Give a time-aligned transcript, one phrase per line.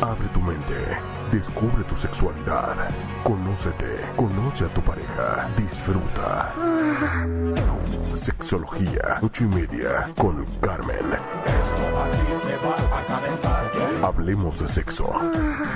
[0.00, 0.74] Abre tu mente,
[1.32, 2.76] descubre tu sexualidad,
[3.24, 6.54] conócete, conoce a tu pareja, disfruta.
[8.14, 11.18] Sexología, ocho y media, con Carmen.
[14.02, 15.12] Hablemos de sexo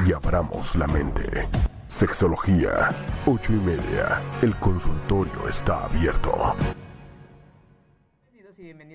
[0.06, 1.48] y abramos la mente.
[1.88, 2.90] Sexología,
[3.26, 6.54] ocho y media, el consultorio está abierto.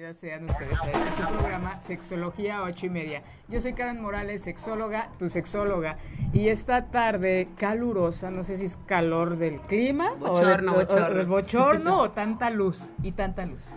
[0.07, 3.23] Bienvenidas sean ustedes a este su programa Sexología 8 y media.
[3.49, 5.97] Yo soy Karen Morales, sexóloga, tu sexóloga.
[6.31, 11.21] Y esta tarde calurosa, no sé si es calor del clima Bochorno, o, de- bochorno.
[11.21, 13.67] o bochorno o tanta luz y tanta luz.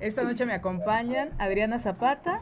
[0.00, 2.40] Esta noche me acompañan Adriana Zapata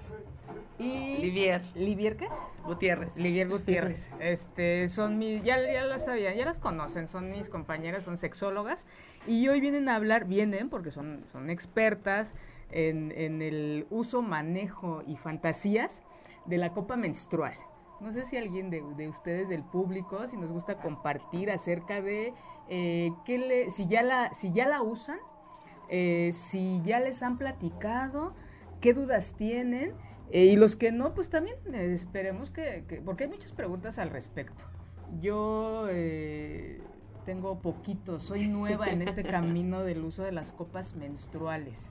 [0.78, 2.26] y Livier Livier qué?
[2.64, 3.16] Gutiérrez.
[3.18, 4.08] Livier Gutiérrez.
[4.18, 8.86] Este, son mis, ya, ya las sabían, ya las conocen, son mis compañeras, son sexólogas.
[9.26, 12.32] Y hoy vienen a hablar, vienen porque son, son expertas
[12.72, 16.02] en, en el uso, manejo y fantasías
[16.46, 17.54] de la copa menstrual.
[18.00, 22.32] No sé si alguien de, de ustedes del público, si nos gusta compartir acerca de
[22.68, 25.18] eh, qué le, si ya la, si ya la usan,
[25.88, 28.32] eh, si ya les han platicado,
[28.80, 29.92] qué dudas tienen.
[30.32, 33.98] eh, y los que no, pues también eh, esperemos que, que- porque hay muchas preguntas
[33.98, 34.64] al respecto.
[35.20, 35.86] Yo
[37.26, 41.90] tengo poquito, soy nueva en este camino del uso de las copas menstruales.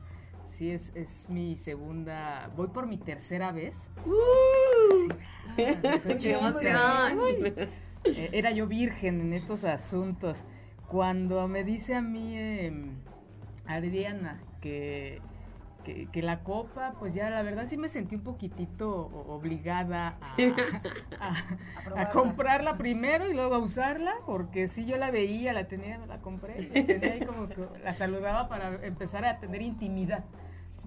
[0.50, 3.92] Sí, es, es mi segunda, voy por mi tercera vez.
[4.04, 5.08] Sí.
[5.48, 5.56] Ah,
[6.02, 6.50] soy ¡Qué chiquita.
[6.50, 7.54] emoción!
[8.06, 10.44] Eh, era yo virgen en estos asuntos.
[10.88, 12.96] Cuando me dice a mí em,
[13.68, 15.22] Adriana que,
[15.84, 18.90] que, que la copa, pues ya la verdad sí me sentí un poquitito
[19.28, 20.36] obligada a,
[21.20, 25.98] a- a comprarla primero y luego a usarla, porque sí yo la veía, la tenía,
[26.08, 30.24] la compré, la tenía ahí como que la saludaba para empezar a tener intimidad.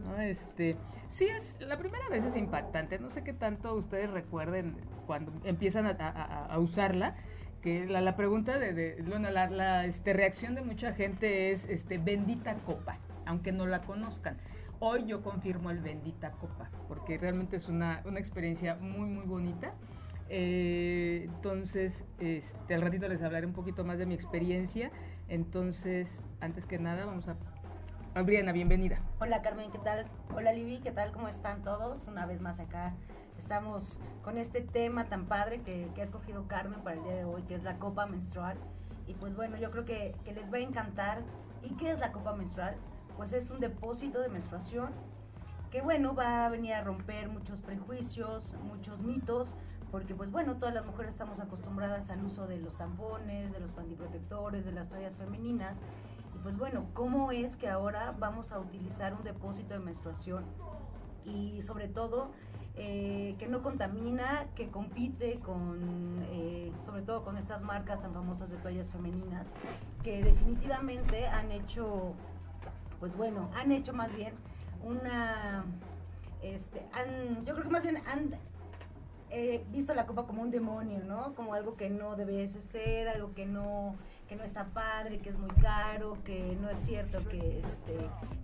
[0.04, 0.20] ¿No?
[0.20, 0.76] Este,
[1.08, 4.76] sí es, la primera vez es impactante, no sé qué tanto ustedes recuerden
[5.06, 7.14] cuando empiezan a, usarla,
[7.62, 11.64] que la, la pregunta de, de- bueno, la, la, este, reacción de mucha gente es,
[11.68, 14.36] este, bendita copa, aunque no la conozcan.
[14.80, 19.72] Hoy yo confirmo el bendita copa, porque realmente es una, una experiencia muy, muy bonita.
[20.28, 24.90] Eh, entonces, este, al ratito les hablaré un poquito más de mi experiencia.
[25.28, 27.36] Entonces, antes que nada, vamos a...
[28.14, 28.98] Adriana, bienvenida.
[29.20, 30.04] Hola Carmen, ¿qué tal?
[30.34, 31.12] Hola Libby, ¿qué tal?
[31.12, 32.06] ¿Cómo están todos?
[32.06, 32.92] Una vez más acá
[33.38, 37.24] estamos con este tema tan padre que, que ha escogido Carmen para el día de
[37.24, 38.58] hoy, que es la copa menstrual.
[39.06, 41.22] Y pues bueno, yo creo que, que les va a encantar.
[41.62, 42.76] ¿Y qué es la copa menstrual?
[43.16, 44.90] Pues es un depósito de menstruación
[45.70, 49.54] que bueno, va a venir a romper muchos prejuicios, muchos mitos,
[49.90, 53.70] porque pues bueno, todas las mujeres estamos acostumbradas al uso de los tampones, de los
[53.72, 55.82] pantiprotectores, de las toallas femeninas.
[56.42, 60.44] Pues bueno, ¿cómo es que ahora vamos a utilizar un depósito de menstruación?
[61.24, 62.32] Y sobre todo,
[62.74, 68.50] eh, que no contamina, que compite con, eh, sobre todo con estas marcas tan famosas
[68.50, 69.52] de toallas femeninas,
[70.02, 72.12] que definitivamente han hecho,
[72.98, 74.34] pues bueno, han hecho más bien
[74.82, 75.64] una,
[76.42, 78.34] este, han, yo creo que más bien han
[79.34, 81.34] eh, visto la copa como un demonio, ¿no?
[81.34, 83.96] Como algo que no debe ser, algo que no,
[84.28, 87.96] que no está padre, que es muy caro, que no es cierto que, este,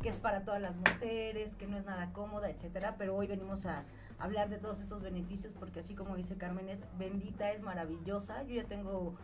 [0.03, 2.95] que es para todas las mujeres, que no es nada cómoda, etcétera.
[2.97, 3.85] Pero hoy venimos a
[4.19, 8.43] hablar de todos estos beneficios porque así como dice Carmen, es bendita, es maravillosa.
[8.45, 9.15] Yo ya tengo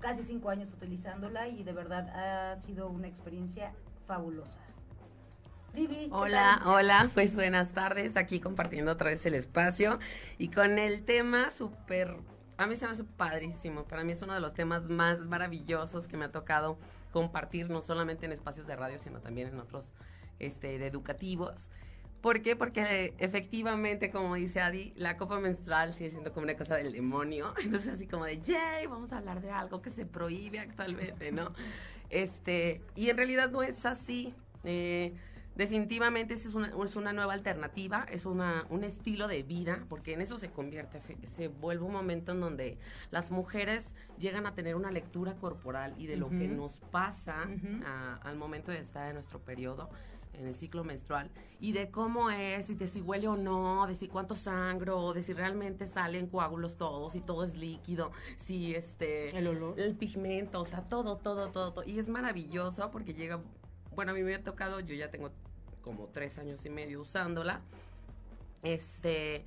[0.00, 3.72] casi cinco años utilizándola y de verdad ha sido una experiencia
[4.06, 4.63] fabulosa.
[5.74, 6.62] Vivi, ¿qué Hola, tal?
[6.66, 9.98] hola, pues buenas tardes, aquí compartiendo otra vez el espacio
[10.38, 12.16] y con el tema súper,
[12.58, 16.06] a mí se me hace padrísimo, para mí es uno de los temas más maravillosos
[16.06, 16.78] que me ha tocado
[17.12, 19.94] compartir, no solamente en espacios de radio, sino también en otros
[20.38, 21.70] este, de educativos.
[22.20, 22.56] ¿Por qué?
[22.56, 27.52] Porque efectivamente, como dice Adi, la copa menstrual sigue siendo como una cosa del demonio.
[27.62, 31.52] Entonces, así como de, yay, vamos a hablar de algo que se prohíbe actualmente, ¿no?
[32.10, 34.34] Este, y en realidad no es así.
[34.62, 35.14] Eh,
[35.54, 40.20] definitivamente es una, es una nueva alternativa, es una, un estilo de vida, porque en
[40.20, 42.78] eso se convierte, se vuelve un momento en donde
[43.10, 47.48] las mujeres llegan a tener una lectura corporal y de lo que nos pasa
[47.84, 49.88] a- al momento de estar en nuestro periodo
[50.32, 51.30] en el ciclo menstrual
[51.60, 55.22] y de cómo es, y de si huele o no, de si cuánto sangro, de
[55.22, 59.78] si realmente salen coágulos todos, si todo es líquido, si este El olor.
[59.78, 61.84] el pigmento, o sea, todo, todo, todo, todo.
[61.86, 63.40] Y es maravilloso porque llega,
[63.94, 65.30] bueno, a mí me ha tocado, yo ya tengo
[65.84, 67.60] como tres años y medio usándola.
[68.62, 69.44] Este,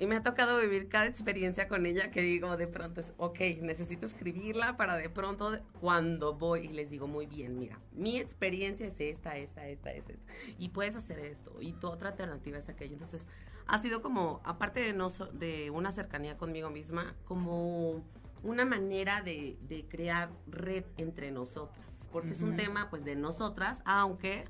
[0.00, 3.40] y me ha tocado vivir cada experiencia con ella que digo de pronto es, ok,
[3.60, 8.86] necesito escribirla para de pronto cuando voy y les digo muy bien, mira, mi experiencia
[8.86, 12.68] es esta, esta, esta, esta, esta y puedes hacer esto y tu otra alternativa es
[12.68, 12.92] aquello.
[12.92, 13.26] Entonces,
[13.66, 18.04] ha sido como, aparte de, no, de una cercanía conmigo misma, como
[18.42, 23.82] una manera de, de crear red entre nosotras, porque es un tema pues de nosotras,
[23.84, 24.44] aunque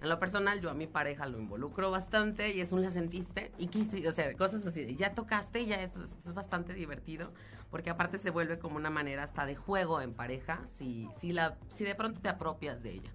[0.00, 3.52] en lo personal, yo a mi pareja lo involucro bastante y es un la sentiste
[3.58, 7.32] y quise, o sea, cosas así, ya tocaste y ya es, es, bastante divertido,
[7.70, 11.56] porque aparte se vuelve como una manera hasta de juego en pareja, si, si, la,
[11.68, 13.10] si de pronto te apropias de ella.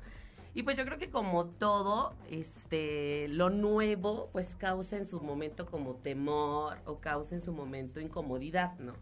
[0.56, 5.68] Y pues yo creo que como todo, este, lo nuevo, pues causa en su momento
[5.68, 8.94] como temor o causa en su momento incomodidad, ¿no?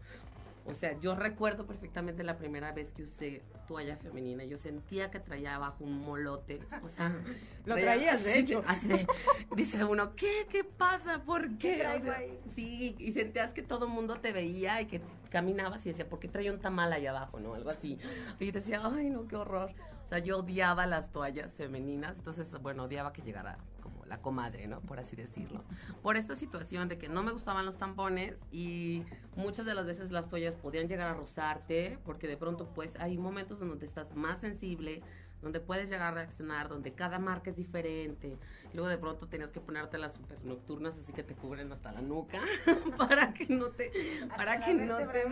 [0.68, 4.44] O sea, yo recuerdo perfectamente la primera vez que usé toalla femenina.
[4.44, 6.60] Yo sentía que traía abajo un molote.
[6.82, 7.14] O sea,
[7.64, 8.62] lo traías, de hecho.
[8.66, 9.06] Así de,
[9.56, 10.46] dice uno, ¿qué?
[10.50, 11.22] ¿Qué pasa?
[11.22, 11.82] ¿Por qué?
[12.46, 15.00] sí, y sentías que todo el mundo te veía y que
[15.30, 17.40] caminabas y decía, ¿por qué traía un tamal allá abajo?
[17.40, 17.54] ¿No?
[17.54, 17.98] Algo así.
[18.38, 19.70] Y decía, ay, no, qué horror.
[20.04, 22.18] O sea, yo odiaba las toallas femeninas.
[22.18, 23.58] Entonces, bueno, odiaba que llegara
[24.08, 24.80] la comadre, ¿no?
[24.80, 25.64] Por así decirlo.
[26.02, 29.04] Por esta situación de que no me gustaban los tampones y
[29.36, 33.18] muchas de las veces las toallas podían llegar a rozarte porque de pronto pues hay
[33.18, 35.02] momentos en donde estás más sensible,
[35.40, 38.36] donde puedes llegar a reaccionar, donde cada marca es diferente.
[38.74, 42.02] Luego de pronto tenías que ponerte las super nocturnas así que te cubren hasta la
[42.02, 42.40] nuca
[42.98, 43.90] para que no te
[44.36, 45.24] para que no te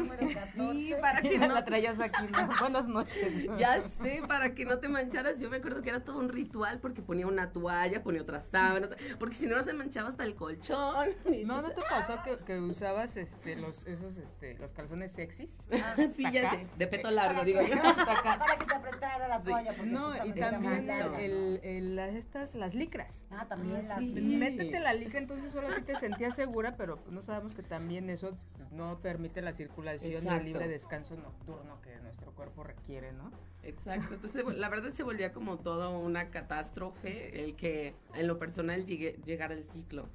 [0.55, 2.25] sí, para que no la traías aquí.
[2.61, 3.47] Buenas noches.
[3.58, 5.38] Ya sé, para que no te mancharas.
[5.38, 8.91] Yo me acuerdo que era todo un ritual porque ponía una toalla, ponía otras sábanas,
[9.19, 11.09] porque si no no se manchaba hasta el colchón.
[11.47, 15.59] No, no te pasó que, que usabas este los esos este los calzones sexys?
[15.70, 17.76] Ah, sí, ya sé, de peto largo, digo yo.
[17.81, 19.73] Para que te apretara la toalla.
[19.96, 23.25] No, y también el, el, las, estas, las licras.
[23.31, 27.22] Ah, también ah, las Métete la licra, entonces solo sí te sentías segura, pero no
[27.22, 28.37] sabemos que también eso
[28.72, 33.31] no permite la circulación y el libre descanso nocturno que nuestro cuerpo requiere, ¿no?
[33.62, 38.87] Exacto, entonces la verdad se volvía como toda una catástrofe el que en lo personal
[38.87, 40.08] llegue, llegara el ciclo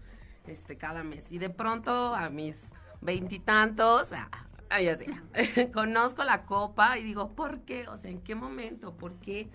[0.48, 1.31] este cada mes.
[1.31, 4.30] Y de pronto a mis veintitantos, ah,
[4.72, 5.06] Ay, así.
[5.74, 7.89] Conozco la copa y digo, ¿por qué?
[7.89, 8.94] O sea, ¿en qué momento?
[8.94, 9.50] ¿Por qué?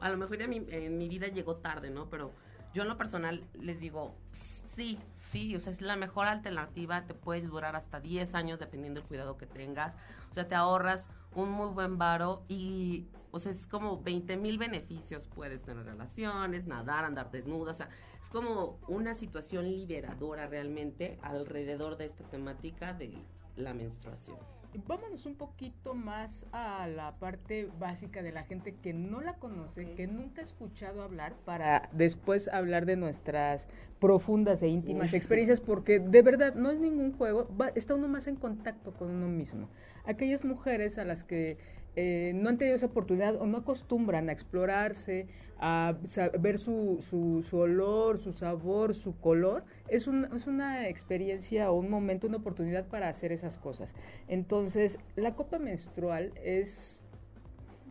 [0.00, 2.08] A lo mejor en mi, vida llegó tarde, ¿no?
[2.08, 2.32] Pero
[2.72, 7.14] yo en lo personal les digo, sí, sí, o sea, es la mejor alternativa, te
[7.14, 9.94] puedes durar hasta 10 años dependiendo del cuidado que tengas,
[10.30, 14.58] o sea, te ahorras un muy buen varo y, o sea, es como 20 mil
[14.58, 17.88] beneficios, puedes tener relaciones, nadar, andar desnuda, o sea,
[18.20, 23.18] es como una situación liberadora realmente alrededor de esta temática de
[23.56, 24.38] la menstruación
[24.86, 29.92] vámonos un poquito más a la parte básica de la gente que no la conoce,
[29.92, 33.68] que nunca ha escuchado hablar, para después hablar de nuestras
[33.98, 38.36] profundas e íntimas experiencias, porque de verdad no es ningún juego, está uno más en
[38.36, 39.68] contacto con uno mismo.
[40.04, 41.58] Aquellas mujeres a las que
[41.96, 45.26] eh, no han tenido esa oportunidad o no acostumbran a explorarse,
[45.60, 45.96] a
[46.38, 52.26] ver su, su, olor, su sabor, su color, es, es una experiencia o un momento,
[52.26, 53.94] una oportunidad para hacer esas cosas.
[54.28, 56.98] Entonces, la copa menstrual es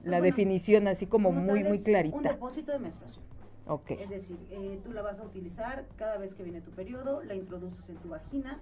[0.04, 2.18] la definición así como muy, muy clarita.
[2.18, 3.26] Un depósito de menstruación.
[3.68, 3.98] Okay.
[4.02, 7.36] Es decir, eh, tú la vas a utilizar cada vez que viene tu periodo, la
[7.36, 8.62] introduces en tu vagina,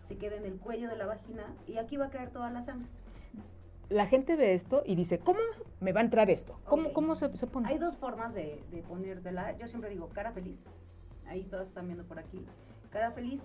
[0.00, 2.62] se queda en el cuello de la vagina y aquí va a caer toda la
[2.62, 2.88] sangre
[3.88, 5.40] la gente ve esto y dice, ¿cómo
[5.80, 6.58] me va a entrar esto?
[6.64, 7.68] ¿Cómo, cómo se, pone?
[7.68, 9.56] Hay dos formas de, de ponértela.
[9.58, 10.64] Yo siempre digo cara feliz.
[11.28, 12.44] Ahí todos están viendo por aquí.
[12.90, 13.42] Cara feliz.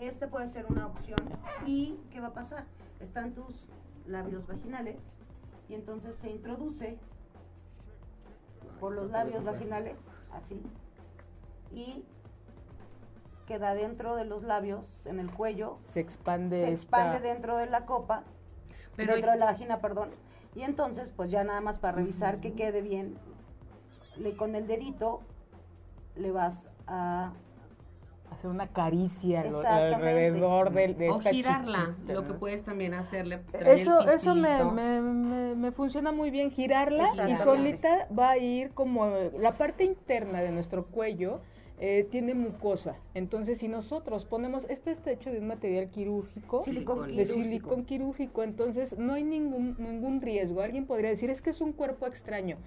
[0.00, 1.20] Este puede ser una opción.
[1.66, 2.64] ¿Y qué va a pasar?
[3.00, 3.66] Están tus
[4.06, 5.00] labios vaginales
[5.68, 6.98] y entonces se introduce
[8.80, 9.98] por los labios vaginales,
[10.32, 10.60] así,
[11.72, 12.04] y
[13.46, 15.78] queda dentro de los labios, en el cuello.
[15.80, 16.60] Se expande.
[16.60, 18.24] Se expande dentro de la copa
[18.96, 20.10] dentro de la vagina, perdón.
[20.54, 23.16] Y entonces, pues ya nada más para revisar que quede bien,
[24.16, 25.20] le, con el dedito
[26.16, 27.32] le vas a
[28.44, 33.40] hacer una caricia alrededor de, de o girarla, lo que puedes también hacerle.
[33.52, 39.06] Eso, eso me, me, me, funciona muy bien, girarla y solita va a ir como
[39.38, 41.40] la parte interna de nuestro cuello
[41.80, 42.96] eh, tiene mucosa.
[43.14, 48.96] Entonces, si nosotros ponemos, este está hecho de un material quirúrgico, de silicón quirúrgico, entonces
[48.96, 50.60] no hay ningún, ningún riesgo.
[50.62, 52.58] Alguien podría decir, es que es un cuerpo extraño.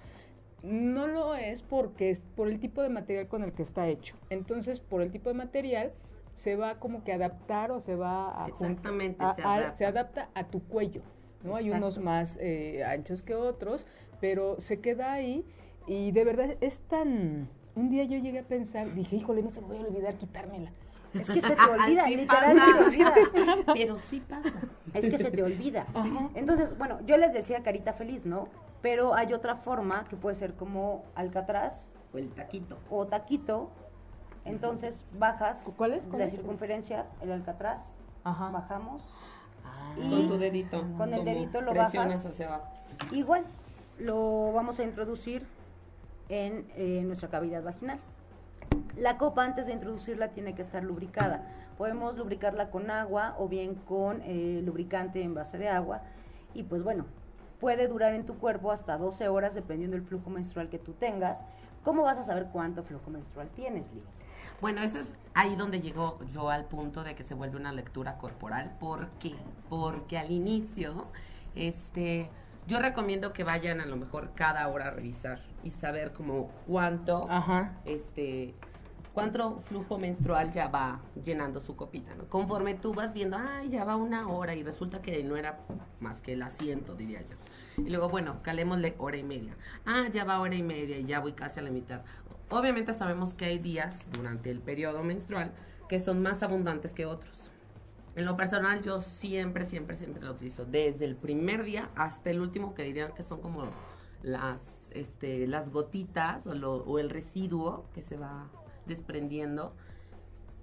[0.62, 4.16] No lo es porque es por el tipo de material con el que está hecho.
[4.30, 5.92] Entonces, por el tipo de material,
[6.34, 8.48] se va como que adaptar o se va a...
[8.48, 9.24] Exactamente,
[9.74, 10.28] se, adapta.
[10.34, 11.02] A, tu cuello.
[11.44, 11.56] ¿no?
[11.56, 13.86] Hay unos más eh, anchos que otros,
[14.20, 15.44] pero se queda ahí
[15.86, 17.48] y de verdad es tan
[17.78, 20.72] un día yo llegué a pensar, dije, híjole, no se me voy a olvidar quitármela.
[21.14, 22.90] Es que se te olvida, Sí literal, pasa.
[22.90, 23.14] se te olvida.
[23.72, 24.52] Pero sí pasa.
[24.92, 25.86] Es que se te olvida.
[25.94, 26.28] Ajá.
[26.34, 28.48] Entonces, bueno, yo les decía carita feliz, ¿no?
[28.82, 32.78] Pero hay otra forma que puede ser como alcatraz O el taquito.
[32.90, 33.70] o taquito.
[34.44, 36.04] Entonces bajas ¿Cuál es?
[36.04, 36.30] ¿Cuál la es?
[36.32, 37.82] circunferencia, el alcatraz,
[38.24, 38.50] Ajá.
[38.50, 39.02] bajamos.
[39.64, 39.94] Ah.
[39.98, 40.84] Y- Con tu dedito.
[40.96, 42.24] Con el dedito lo bajas.
[42.24, 42.68] hacia abajo.
[43.12, 43.44] Igual
[43.98, 45.46] lo vamos a introducir
[46.28, 47.98] en eh, nuestra cavidad vaginal.
[48.96, 51.46] La copa antes de introducirla tiene que estar lubricada.
[51.76, 56.00] Podemos lubricarla con agua o bien con eh, lubricante en base de agua.
[56.54, 57.04] Y pues bueno,
[57.60, 61.40] puede durar en tu cuerpo hasta 12 horas dependiendo del flujo menstrual que tú tengas.
[61.84, 64.02] ¿Cómo vas a saber cuánto flujo menstrual tienes, Lee?
[64.60, 68.18] Bueno, eso es ahí donde llegó yo al punto de que se vuelve una lectura
[68.18, 68.76] corporal.
[68.80, 69.34] ¿Por qué?
[69.68, 71.06] Porque al inicio,
[71.54, 72.28] este,
[72.66, 77.26] yo recomiendo que vayan a lo mejor cada hora a revisar y saber como cuánto,
[77.30, 77.76] Ajá.
[77.84, 78.54] este,
[79.18, 82.28] cuánto flujo menstrual ya va llenando su copita, ¿no?
[82.28, 85.58] Conforme tú vas viendo, ay, ya va una hora y resulta que no era
[85.98, 87.84] más que el asiento, diría yo.
[87.84, 89.56] Y luego, bueno, calémosle hora y media.
[89.84, 92.02] Ah, ya va hora y media y ya voy casi a la mitad.
[92.48, 95.50] Obviamente sabemos que hay días durante el periodo menstrual
[95.88, 97.50] que son más abundantes que otros.
[98.14, 100.64] En lo personal, yo siempre, siempre, siempre lo utilizo.
[100.64, 103.64] Desde el primer día hasta el último, que dirían que son como
[104.22, 108.48] las, este, las gotitas o, o el residuo que se va
[108.88, 109.74] desprendiendo.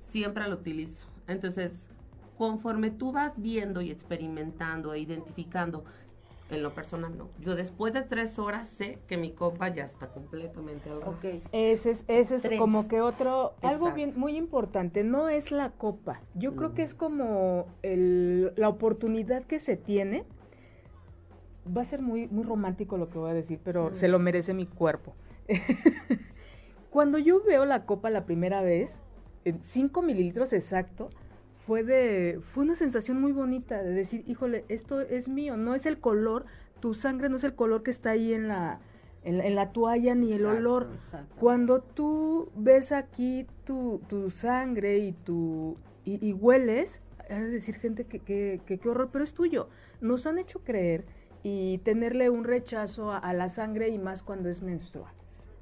[0.02, 1.06] Siempre lo utilizo.
[1.28, 1.90] Entonces,
[2.38, 5.86] conforme tú vas viendo y experimentando e identificando,
[6.50, 7.30] en lo personal no.
[7.40, 11.24] Yo después de tres horas sé que mi copa ya está completamente al Ok.
[11.24, 11.44] revés.
[11.52, 12.60] Ese es, ese es Tres.
[12.60, 13.96] como que otro, algo Exacto.
[13.96, 16.22] bien, muy importante, no es la copa.
[16.36, 20.24] Yo creo que es como el- la oportunidad que se tiene.
[21.76, 24.54] Va a ser muy, muy romántico lo que voy a decir, pero se lo merece
[24.54, 25.16] mi cuerpo.
[26.96, 29.00] Cuando yo veo la copa la primera vez,
[29.44, 31.10] en 5 mililitros exacto,
[31.68, 35.86] fue de, fue una sensación muy bonita de decir, híjole, esto es mío, no es
[35.86, 36.46] el color,
[36.80, 38.80] tu sangre no es el color que está ahí en la,
[39.26, 40.58] en la, en la toalla ni el Exacto.
[40.58, 40.90] olor.
[40.94, 41.36] Exacto.
[41.38, 45.76] Cuando tú ves aquí tu, tu sangre y tu
[46.06, 49.68] y, y hueles, de decir gente que, que, que qué horror, pero es tuyo.
[50.00, 51.04] Nos han hecho creer
[51.44, 55.12] y tenerle un rechazo a, a la sangre y más cuando es menstrual.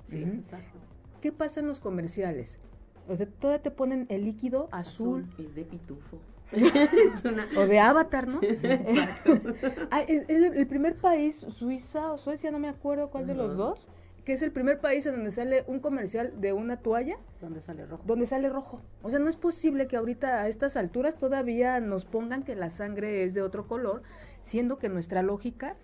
[0.05, 0.21] Sí.
[0.21, 0.92] Exacto.
[1.23, 2.59] ¿Qué pasa en los comerciales?
[3.07, 6.19] O sea, todavía te ponen el líquido azul, Es de pitufo.
[6.51, 7.47] es una...
[7.55, 8.41] o de avatar, ¿no?
[9.89, 13.55] Ah, es, es el, primer país, Suiza o Suecia, no me acuerdo cuál de los
[13.55, 13.87] dos,
[14.25, 17.85] que es el primer país en donde sale un comercial de una toalla ¿Dónde sale
[17.85, 18.03] rojo?
[18.05, 18.81] donde sale rojo.
[19.01, 22.69] O sea, no es posible que ahorita a estas alturas todavía nos pongan que la
[22.69, 24.03] sangre es de otro color,
[24.41, 25.77] siendo que nuestra lógica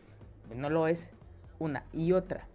[0.53, 1.13] no lo es.
[1.59, 2.45] Una y otra.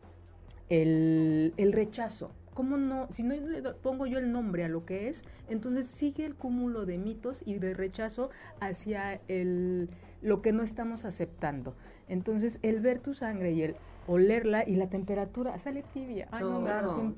[0.69, 2.31] El, el rechazo.
[2.55, 3.09] ¿Cómo no?
[3.11, 6.87] Si no le pongo yo el nombre a lo que es, entonces sigue el cúmulo
[6.87, 8.31] de mitos y de rechazo
[8.61, 9.91] hacia el,
[10.23, 11.75] lo que no estamos aceptando.
[12.09, 16.29] Entonces, el ver tu sangre y el olerla y la temperatura sale tibia.
[16.31, 16.41] Ay,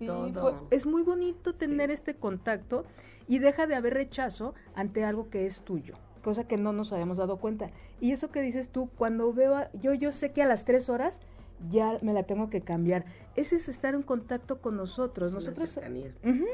[0.06, 0.66] Todo, todo.
[0.70, 2.84] Es muy bonito tener este contacto
[3.28, 7.16] y deja de haber rechazo ante algo que es tuyo, cosa que no nos habíamos
[7.18, 7.70] dado cuenta.
[8.00, 10.88] Y eso que dices tú, cuando veo, a- yo, yo sé que a las tres
[10.88, 11.20] horas
[11.70, 13.04] ya me la tengo que cambiar.
[13.34, 15.32] Ese es estar en contacto con nosotros.
[15.32, 16.12] Nosotros, cercanía.
[16.24, 16.44] Ujú.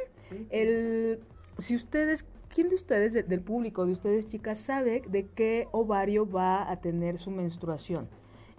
[0.50, 1.20] el,
[1.58, 6.28] si ustedes, ¿quién de ustedes, de- del público, de ustedes chicas, sabe de qué ovario
[6.30, 8.08] va a tener su menstruación?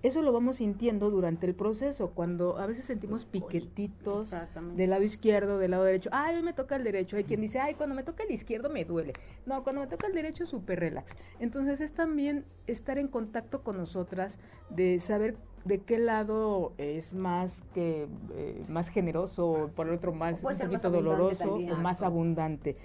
[0.03, 4.33] Eso lo vamos sintiendo durante el proceso, cuando a veces sentimos piquetitos
[4.75, 6.09] del lado izquierdo, del lado derecho.
[6.11, 7.15] Ay, hoy me toca el derecho.
[7.15, 9.13] Hay quien dice, ay, cuando me toca el izquierdo me duele.
[9.45, 11.15] No, cuando me toca el derecho, súper relax.
[11.39, 17.63] Entonces es también estar en contacto con nosotras, de saber de qué lado es más
[17.73, 21.71] que eh, más generoso, o por el otro más puede un más poquito doloroso también.
[21.71, 22.77] o más abundante.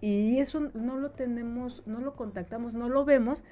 [0.00, 3.42] Y eso no lo tenemos, no lo contactamos, no lo vemos.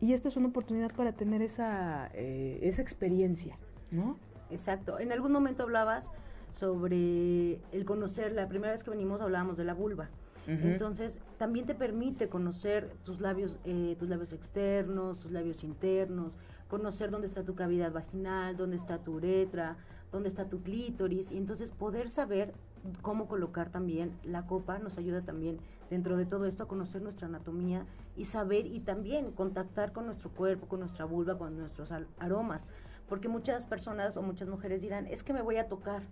[0.00, 3.58] Y esta es una oportunidad para tener esa, eh, esa experiencia,
[3.90, 4.16] ¿no?
[4.50, 5.00] Exacto.
[5.00, 6.12] En algún momento hablabas
[6.52, 10.08] sobre el conocer, la primera vez que venimos hablábamos de la vulva.
[10.46, 17.10] Entonces, también te permite conocer tus labios, eh, tus labios externos, tus labios internos, conocer
[17.10, 19.76] dónde está tu cavidad vaginal, dónde está tu uretra,
[20.12, 22.54] dónde está tu clítoris, y entonces poder saber
[23.02, 25.58] cómo colocar también la copa nos ayuda también
[25.90, 30.30] dentro de todo esto a conocer nuestra anatomía y saber y también contactar con nuestro
[30.30, 32.66] cuerpo, con nuestra vulva, con nuestros aromas,
[33.08, 36.02] porque muchas personas o muchas mujeres dirán, es que me voy a tocar,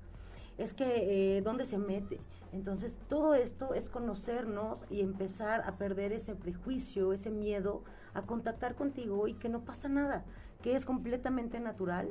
[0.59, 2.21] es que eh, dónde se mete.
[2.53, 7.83] Entonces, todo esto es conocernos y empezar a perder ese prejuicio, ese miedo
[8.15, 10.25] a contactar contigo y que no pasa nada,
[10.63, 12.09] que es completamente natural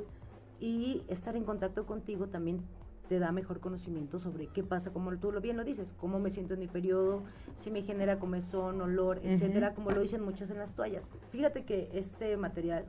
[0.60, 2.62] y estar en contacto contigo también
[3.08, 6.30] te da mejor conocimiento sobre qué pasa, como tú lo bien lo dices, cómo me
[6.30, 7.22] siento en mi periodo,
[7.56, 11.12] si me genera comezón, olor, etcétera, como lo dicen muchas en las toallas.
[11.30, 12.84] Fíjate que este material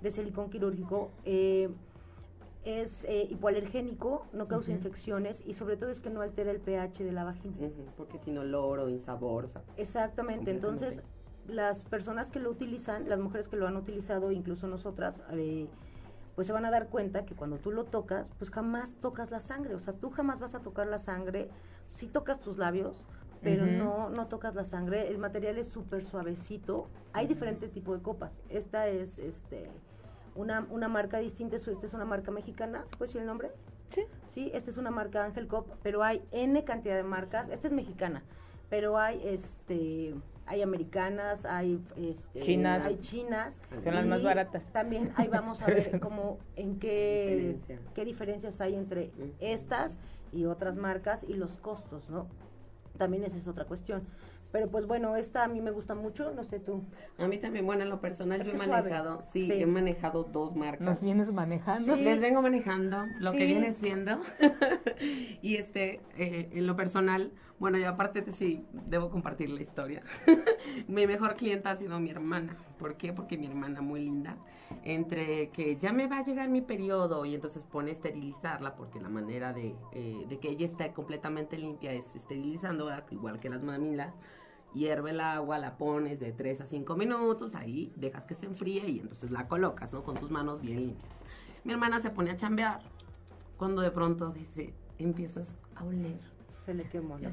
[0.00, 1.68] de silicón quirúrgico eh,
[2.64, 7.04] es eh, hipoalergénico, no causa infecciones y sobre todo es que no altera el pH
[7.04, 7.56] de la vagina.
[7.96, 9.46] porque sin olor o insabor.
[9.76, 11.02] Exactamente, entonces
[11.50, 15.68] las personas que lo utilizan, las mujeres que lo han utilizado, incluso nosotras, eh,
[16.34, 19.40] pues se van a dar cuenta que cuando tú lo tocas, pues jamás tocas la
[19.40, 21.50] sangre, o sea, tú jamás vas a tocar la sangre,
[21.92, 23.04] sí tocas tus labios,
[23.42, 28.02] pero no, no tocas la sangre, el material es súper suavecito, hay diferentes tipos de
[28.02, 29.70] copas, esta es este
[30.34, 33.50] una, una marca distinta, esta es una marca mexicana, ¿se puede decir el nombre?
[33.86, 34.04] Sí.
[34.28, 37.72] Sí, esta es una marca Ángel Cop, pero hay N cantidad de marcas, esta es
[37.72, 38.22] mexicana,
[38.68, 40.14] pero hay este
[40.50, 43.60] hay americanas, hay este, chinas, hay chinas.
[43.84, 44.64] Son las más baratas.
[44.72, 47.56] También ahí vamos a ver cómo, en qué,
[47.94, 49.96] qué diferencias hay entre estas
[50.32, 52.26] y otras marcas y los costos, ¿no?
[52.98, 54.02] También esa es otra cuestión.
[54.50, 56.82] Pero pues bueno, esta a mí me gusta mucho, no sé tú.
[57.18, 60.80] A mí también, bueno, en lo personal yo he manejado, sí, he manejado dos marcas.
[60.80, 61.94] ¿Nos vienes manejando?
[61.94, 64.20] Les vengo manejando lo que viene siendo.
[65.42, 70.02] y este, eh, en lo personal, bueno, y aparte sí, debo compartir la historia.
[70.88, 72.56] mi mejor clienta ha sido mi hermana.
[72.78, 73.12] ¿Por qué?
[73.12, 74.38] Porque mi hermana muy linda,
[74.82, 79.10] entre que ya me va a llegar mi periodo y entonces pone esterilizarla, porque la
[79.10, 84.14] manera de, eh, de que ella esté completamente limpia es esterilizando, igual que las mamilas
[84.72, 88.88] hierve el agua, la pones de 3 a 5 minutos, ahí dejas que se enfríe
[88.88, 90.02] y entonces la colocas, ¿no?
[90.02, 91.14] Con tus manos bien limpias.
[91.64, 92.80] Mi hermana se pone a chambear,
[93.58, 96.39] cuando de pronto dice, empiezas a oler.
[96.70, 97.30] Se le quemó la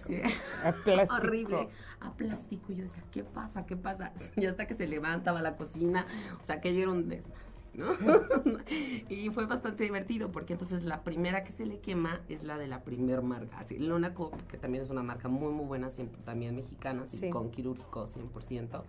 [0.64, 1.14] A plástico.
[1.14, 1.70] Horrible.
[2.00, 2.72] A plástico.
[2.72, 3.68] Y yo decía, ¿qué pasa?
[3.68, 4.12] ¿Qué pasa?
[4.36, 6.08] Y hasta que se levanta, va a la cocina.
[6.42, 7.46] O sea, que era un desmadre.
[9.10, 12.66] y fue bastante divertido porque entonces la primera que se le quema es la de
[12.66, 14.16] la primer marca, así, Luna
[14.50, 18.82] que también es una marca muy muy buena, siempre, también mexicana, con quirúrgico 100%,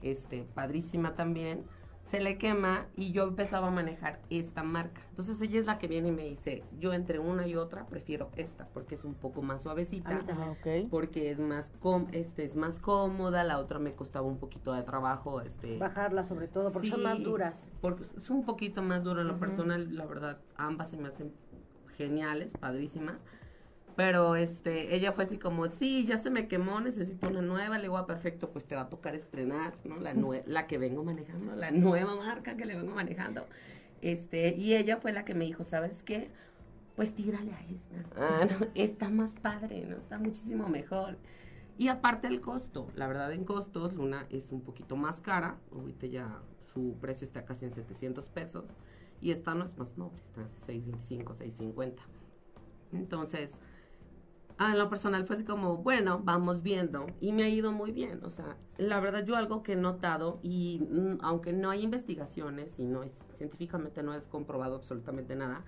[0.00, 1.64] este, padrísima también
[2.10, 5.00] se le quema y yo empezaba a manejar esta marca.
[5.10, 8.30] Entonces ella es la que viene y me dice, yo entre una y otra prefiero
[8.34, 10.54] esta porque es un poco más suavecita, ah,
[10.90, 14.82] porque es más com este es más cómoda, la otra me costaba un poquito de
[14.82, 17.68] trabajo, este bajarla sobre todo porque son más duras.
[17.80, 21.32] Porque es un poquito más dura en lo personal, la verdad, ambas se me hacen
[21.96, 23.22] geniales, padrísimas
[24.00, 27.76] pero este, ella fue así como, sí, ya se me quemó, necesito una nueva.
[27.76, 30.00] Le digo, ah, perfecto, pues te va a tocar estrenar, ¿no?
[30.00, 30.14] La,
[30.46, 33.46] la que vengo manejando, la nueva marca que le vengo manejando.
[34.00, 36.30] Este, y ella fue la que me dijo, ¿sabes qué?
[36.96, 37.96] Pues tírale a esta.
[38.16, 39.98] Ah, está más padre, ¿no?
[39.98, 41.18] Está muchísimo mejor.
[41.76, 45.58] Y aparte el costo, la verdad en costos, Luna es un poquito más cara.
[45.72, 46.38] Ahorita ya
[46.72, 48.64] su precio está casi en 700 pesos.
[49.20, 52.02] Y esta no es más noble, está en 625, 650.
[52.92, 53.60] Entonces,
[54.68, 57.06] en lo personal fue así como, bueno, vamos viendo.
[57.20, 58.20] Y me ha ido muy bien.
[58.24, 62.78] O sea, la verdad yo algo que he notado, y mm, aunque no hay investigaciones
[62.78, 65.64] y no es, científicamente no es comprobado absolutamente nada,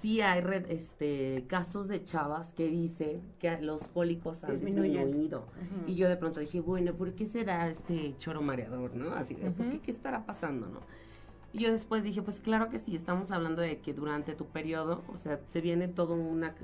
[0.00, 5.46] sí hay este, casos de chavas que dicen que los cólicos han disminuido.
[5.86, 9.12] Y yo de pronto dije, bueno, ¿por qué se da este choro mareador, no?
[9.12, 10.80] Así de, ¿por qué, qué estará pasando, no?
[11.52, 15.02] Y yo después dije, pues claro que sí, estamos hablando de que durante tu periodo,
[15.12, 16.54] o sea, se viene todo una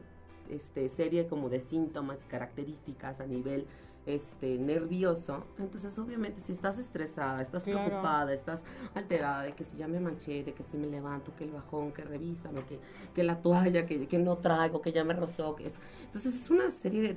[0.54, 3.66] este, serie como de síntomas y características a nivel
[4.04, 9.86] este nervioso, entonces obviamente si estás estresada, estás preocupada, estás alterada de que si ya
[9.86, 12.80] me manché, de que si me levanto, que el bajón, que revísame, que,
[13.14, 15.78] que la toalla, que, que no traigo, que ya me rozó, que eso.
[16.04, 17.16] Entonces es una serie de,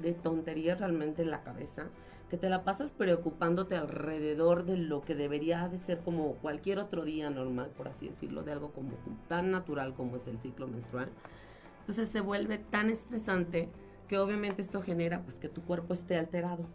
[0.00, 1.86] de tonterías realmente en la cabeza
[2.30, 7.04] que te la pasas preocupándote alrededor de lo que debería de ser como cualquier otro
[7.04, 8.90] día normal, por así decirlo, de algo como
[9.28, 11.10] tan natural como es el ciclo menstrual.
[11.84, 13.68] Entonces se vuelve tan estresante
[14.08, 16.66] que obviamente esto genera pues que tu cuerpo esté alterado.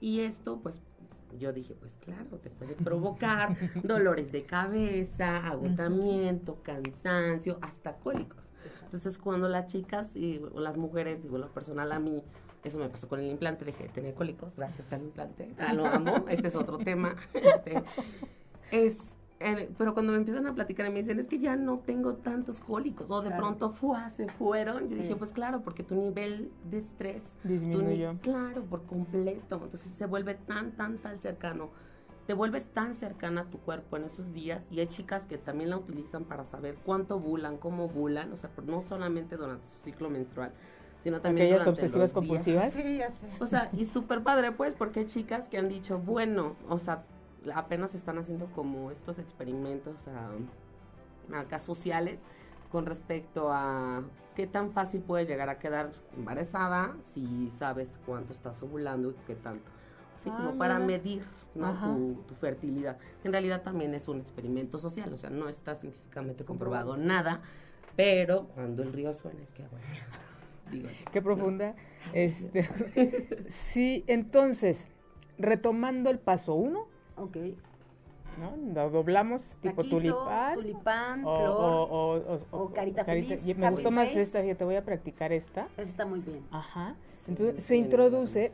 [0.00, 0.80] Y esto pues
[1.36, 8.38] yo dije, pues claro, te puede provocar dolores de cabeza, agotamiento, cansancio, hasta cólicos.
[8.84, 12.22] Entonces, cuando las chicas y, o las mujeres, digo, lo personal a mí,
[12.64, 15.54] eso me pasó con el implante, dejé de tener cólicos gracias al implante.
[15.58, 17.16] Ah, lo amo, este es otro tema.
[17.34, 17.82] Este,
[18.70, 18.98] es
[19.38, 22.58] pero cuando me empiezan a platicar y me dicen, es que ya no tengo tantos
[22.58, 26.78] cólicos, o de pronto fue, se fueron, yo dije, pues claro, porque tu nivel de
[26.78, 28.16] estrés disminuyó.
[28.20, 29.60] claro, por completo.
[29.62, 31.70] Entonces se vuelve tan, tan, tan cercano.
[32.26, 35.70] Te vuelves tan cercana a tu cuerpo en esos días y hay chicas que también
[35.70, 40.10] la utilizan para saber cuánto bulan, cómo bulan, o sea, no solamente durante su ciclo
[40.10, 40.52] menstrual,
[41.00, 42.72] sino también Aquellas obsesivas compulsivas.
[42.74, 43.28] Sí, ya sé.
[43.40, 47.04] O sea, y súper padre pues porque hay chicas que han dicho, bueno, o sea,
[47.54, 50.30] apenas están haciendo como estos experimentos a,
[51.38, 52.22] acá sociales
[52.70, 54.02] con respecto a
[54.34, 59.34] qué tan fácil puede llegar a quedar embarazada si sabes cuánto estás ovulando y qué
[59.34, 59.70] tanto.
[60.14, 60.86] Así Ah, como para mira.
[60.86, 61.22] medir
[61.54, 61.72] ¿no?
[61.82, 62.98] Tu, tu fertilidad.
[63.24, 67.40] En realidad también es un experimento social, o sea, no está científicamente comprobado nada,
[67.96, 69.78] pero cuando el río suena es que agua.
[70.70, 71.74] Digo, Qué profunda.
[72.12, 72.68] Este,
[73.48, 74.86] sí, entonces,
[75.38, 76.86] retomando el paso uno,
[77.20, 77.36] Ok.
[78.38, 78.56] ¿no?
[78.72, 80.54] Lo doblamos tipo Taquito, tulipán.
[80.54, 81.50] tulipán, o, flor.
[81.50, 84.20] o- o- o- o carita feliz, Me gustó más face.
[84.20, 85.66] esta, fíjate, voy a practicar esta.
[85.76, 86.42] Ese está muy bien.
[86.52, 86.94] Ajá.
[87.24, 88.52] Sí, Entonces se introduce.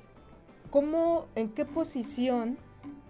[0.70, 2.56] ¿cómo, en qué posición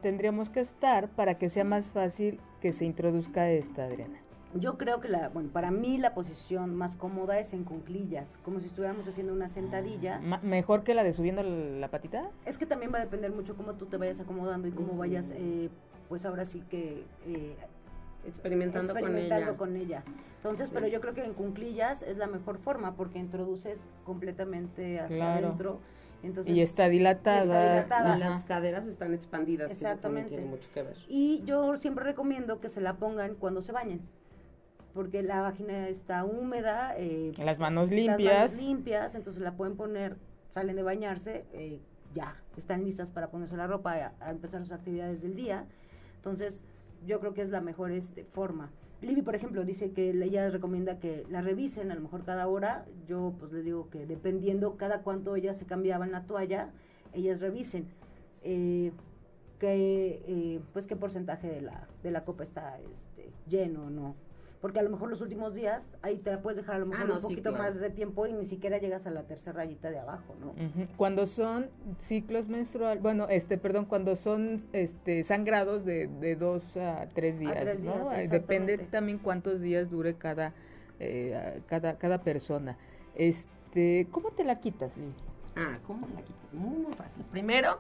[0.02, 4.18] tendríamos que estar para que sea más fácil que se introduzca esta, Adriana?
[4.54, 8.60] Yo creo que la, bueno, para mí la posición más cómoda es en cunclillas, como
[8.60, 10.20] si estuviéramos haciendo una sentadilla.
[10.20, 12.30] Ma- ¿Mejor que la de subiendo la patita?
[12.46, 15.32] Es que también va a depender mucho cómo tú te vayas acomodando y cómo vayas,
[15.34, 15.70] eh,
[16.08, 17.56] pues ahora sí que eh,
[18.26, 20.02] experimentando, experimentando con ella.
[20.02, 20.14] con ella.
[20.36, 20.74] Entonces, Sí.
[20.74, 25.46] pero yo creo que en cunclillas es la mejor forma porque introduces completamente hacia Claro.
[25.48, 25.78] adentro.
[26.22, 27.42] Entonces, y está dilatada.
[27.42, 28.16] está dilatada.
[28.16, 30.28] Y las caderas están expandidas, que eso también Exactamente.
[30.30, 30.96] tiene mucho que ver.
[31.08, 34.00] Y yo siempre recomiendo que se la pongan cuando se bañen,
[34.94, 38.52] porque la vagina está húmeda, eh, Las manos las limpias.
[38.52, 40.16] manos limpias, entonces la pueden poner,
[40.52, 41.80] salen de bañarse, eh,
[42.14, 45.66] ya, están listas para ponerse la ropa a, a empezar sus actividades del día.
[46.16, 46.62] Entonces,
[47.07, 48.70] yo creo que es la mejor este, forma.
[49.02, 52.87] Libby, por ejemplo, dice que ella recomienda que la revisen a lo mejor cada hora.
[53.07, 56.70] Yo pues les digo que dependiendo cada cuánto ellas se cambiaban la toalla,
[57.12, 57.87] ellas revisen
[58.42, 58.92] eh,
[59.59, 64.14] que, eh, pues qué porcentaje de la, de la copa está este, lleno o no.
[64.64, 67.07] Porque a lo mejor los últimos días, ahí te la puedes dejar a lo mejor
[67.07, 67.64] no, un sí, poquito claro.
[67.64, 70.55] más de tiempo y ni siquiera llegas a la tercera rayita de abajo, ¿no?
[70.96, 77.07] Cuando son ciclos menstruales, bueno, este, perdón, cuando son este sangrados de, de dos a
[77.14, 78.09] tres días, tres ¿no?
[78.09, 80.55] días, Eh, Depende también cuántos días dure cada,
[80.98, 82.79] eh, a- cada, cada persona.
[83.16, 85.12] Este, ¿cómo te la quitas, Lili?
[85.57, 86.55] Ah, ¿cómo te la quitas?
[86.55, 87.22] Muy, muy fácil.
[87.31, 87.77] Primero,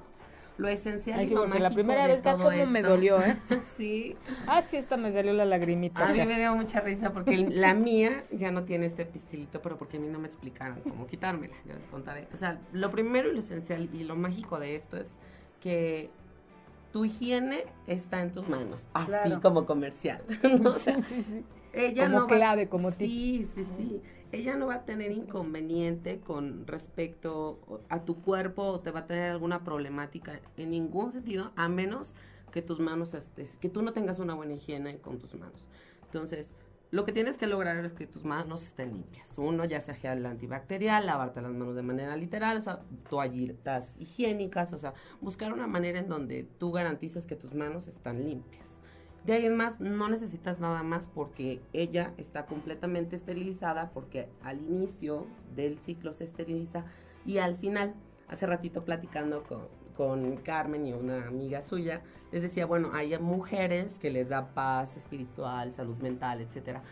[0.56, 2.66] lo esencial Ay, y sí, lo porque la mágico primera de vez que todo como
[2.66, 3.36] me esto- dolió, ¿eh?
[3.76, 4.16] sí.
[4.46, 6.08] Ah, sí, esta me salió la lagrimita.
[6.08, 9.76] A mí me dio mucha risa porque la mía ya no tiene este pistilito, pero
[9.76, 11.54] porque a mí no me explicaron cómo quitármela.
[11.66, 12.28] Ya les contaré.
[12.32, 15.10] O sea, lo primero y lo esencial y lo mágico de esto es
[15.60, 16.10] que
[16.92, 19.40] tu higiene está en tus manos, así Claro.
[19.40, 20.22] como comercial.
[20.60, 20.70] ¿no?
[20.70, 21.44] O sea, sí, sí, sí.
[21.72, 23.08] ella Como no clave, va, como tip.
[23.10, 24.00] Sí, sí, sí.
[24.34, 29.06] Ella no va a tener inconveniente con respecto a tu cuerpo o te va a
[29.06, 32.16] tener alguna problemática en ningún sentido, a menos
[32.50, 35.64] que tus manos estés, que tú no tengas una buena higiene con tus manos.
[36.06, 36.50] Entonces,
[36.90, 39.34] lo que tienes que lograr es que tus manos estén limpias.
[39.38, 44.72] Uno, ya sea gel antibacterial, lavarte las manos de manera literal, o sea, toallitas higiénicas,
[44.72, 48.73] o sea, buscar una manera en donde tú garantices que tus manos están limpias.
[49.24, 54.60] De ahí en más, no necesitas nada más porque ella está completamente esterilizada, porque al
[54.60, 56.84] inicio del ciclo se esteriliza
[57.24, 57.94] y al final,
[58.28, 63.98] hace ratito platicando con, con Carmen y una amiga suya, les decía, bueno, hay mujeres
[63.98, 66.82] que les da paz espiritual, salud mental, etcétera.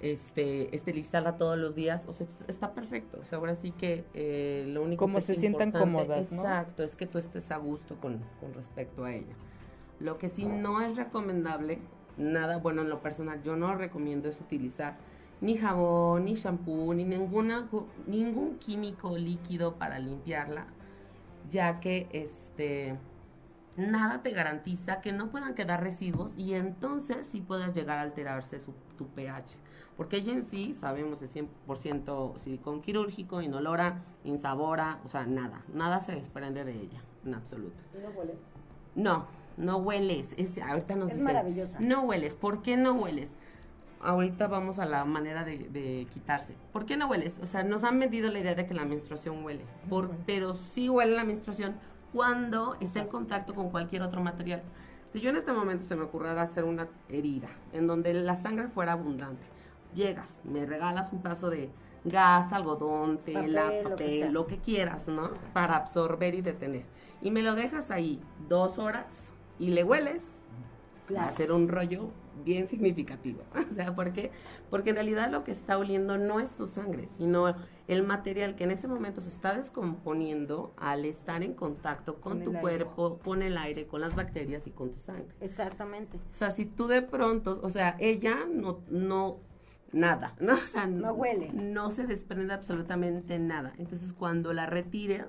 [0.00, 3.18] Este, esterilizarla todos los días, o sea, está perfecto.
[3.20, 6.38] O sea, ahora sí que eh, lo único Como que se es sientan cómodas, ¿no?
[6.38, 9.34] Exacto, es que tú estés a gusto con, con respecto a ella.
[10.00, 11.80] Lo que sí no es recomendable,
[12.16, 14.96] nada bueno en lo personal, yo no recomiendo es utilizar
[15.40, 17.68] ni jabón, ni shampoo, ni ninguna,
[18.06, 20.66] ningún químico líquido para limpiarla,
[21.48, 22.98] ya que este
[23.76, 28.58] nada te garantiza que no puedan quedar residuos y entonces sí pueda llegar a alterarse
[28.58, 29.58] su, tu pH.
[29.96, 36.00] Porque ella en sí, sabemos, es 100% silicón quirúrgico, inolora, insabora, o sea, nada, nada
[36.00, 37.82] se desprende de ella, en absoluto.
[38.02, 38.36] ¿No hueles?
[38.94, 40.34] No, no hueles.
[40.36, 41.78] Es, ahorita nos Es dicen, maravillosa.
[41.80, 42.34] No hueles.
[42.34, 43.34] ¿Por qué no hueles?
[44.00, 46.54] Ahorita vamos a la manera de, de quitarse.
[46.72, 47.38] ¿Por qué no hueles?
[47.42, 49.64] O sea, nos han vendido la idea de que la menstruación huele.
[49.88, 51.76] Por, pero sí huele la menstruación
[52.12, 54.62] cuando está en contacto con cualquier otro material.
[55.10, 58.68] Si yo en este momento se me ocurriera hacer una herida en donde la sangre
[58.68, 59.46] fuera abundante,
[59.94, 61.70] llegas, me regalas un pedazo de
[62.04, 65.30] gas, algodón, tela, Papel, lo que lo que quieras, ¿no?
[65.52, 66.84] Para absorber y detener.
[67.22, 71.28] Y me lo dejas ahí dos horas y le hueles, va Claro.
[71.28, 72.10] a ser un rollo
[72.44, 73.42] bien significativo.
[73.70, 74.30] O sea, ¿por qué?
[74.70, 77.54] Porque en realidad lo que está oliendo no es tu sangre, sino
[77.86, 82.42] el material que en ese momento se está descomponiendo al estar en contacto con, Con
[82.42, 82.60] tu aire.
[82.60, 85.28] cuerpo, con el aire, con las bacterias y con tu sangre.
[85.40, 86.16] Exactamente.
[86.18, 89.38] O sea, si tú de pronto, o sea, ella no, no,
[89.92, 90.54] nada, ¿no?
[90.54, 91.50] O sea, No huele.
[91.52, 93.72] No se desprende absolutamente nada.
[93.78, 95.24] Entonces, cuando la retires,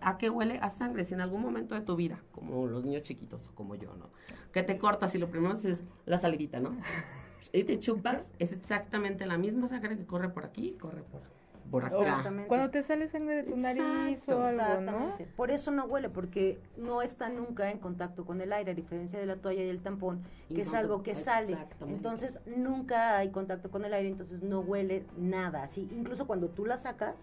[0.00, 0.58] ¿a qué huele?
[0.62, 1.04] A sangre.
[1.04, 4.10] Si en algún momento de tu vida, como los niños chiquitos o como yo, ¿no?
[4.52, 6.76] Que te cortas y lo primero es la salivita, ¿no?
[7.52, 11.22] y te chupas, es exactamente la misma sangre que corre por aquí, corre por,
[11.70, 11.98] por acá.
[12.00, 12.48] Exactamente.
[12.48, 14.90] Cuando te sale sangre de tu nariz o Exacto, algo, ¿no?
[14.90, 15.26] Exactamente.
[15.36, 19.18] Por eso no huele, porque no está nunca en contacto con el aire, a diferencia
[19.18, 21.52] de la toalla y el tampón, Y que es algo que sale.
[21.52, 21.96] exactamente.
[21.96, 25.62] Entonces nunca hay contacto con el aire, entonces no huele nada.
[25.62, 27.16] Así, incluso cuando tú la sacas,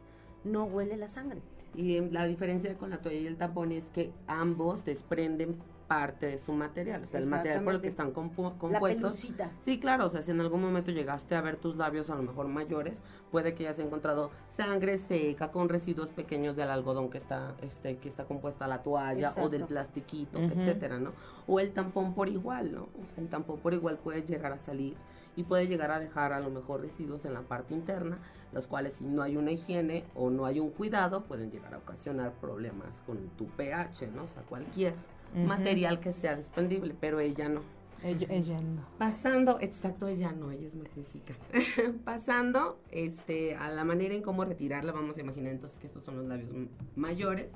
[0.44, 1.42] no huele la sangre.
[1.78, 5.56] Y em, la diferencia con la toalla y el tampón es que ambos desprenden
[5.88, 9.02] parte de su material, o sea, el material por el que están compu- La compuestos.
[9.22, 9.52] pelucita.
[9.60, 12.24] Sí, claro, o sea, si en algún momento llegaste a ver tus labios a lo
[12.24, 17.56] mejor mayores, puede que hayas encontrado sangre seca con residuos pequeños del algodón que está,
[17.62, 21.14] este, que está compuesta la toalla o del plastiquito, etcétera, ¿no?
[21.48, 22.82] O el tampón por igual, ¿no?
[22.84, 24.98] O sea, el tampón por igual puede llegar a salir
[25.38, 28.18] y puede llegar a dejar a lo mejor residuos en la parte interna,
[28.52, 31.78] los cuales si no hay una higiene o no hay un cuidado, pueden llegar a
[31.78, 34.24] ocasionar problemas con tu pH, ¿no?
[34.24, 34.96] O sea, cualquier
[35.36, 37.62] material que sea desprendible, pero ella no.
[38.04, 38.82] Ella, ella no.
[38.98, 41.36] Pasando, exacto, ella no, ella es magnífica.
[42.04, 46.18] Pasando este, a la manera en cómo retirarla, vamos a imaginar entonces que estos son
[46.18, 46.50] los labios
[46.96, 47.54] mayores.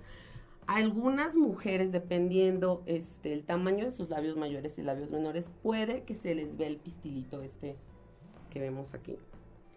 [0.73, 6.15] Algunas mujeres, dependiendo este, el tamaño de sus labios mayores y labios menores, puede que
[6.15, 7.75] se les vea el pistilito este
[8.49, 9.17] que vemos aquí.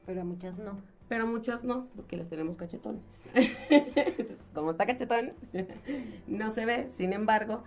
[0.07, 0.81] Pero a muchas no.
[1.09, 3.03] Pero muchas no, porque les tenemos cachetones.
[3.35, 5.33] Entonces, como está cachetón,
[6.29, 6.89] no se ve.
[6.89, 7.65] Sin embargo,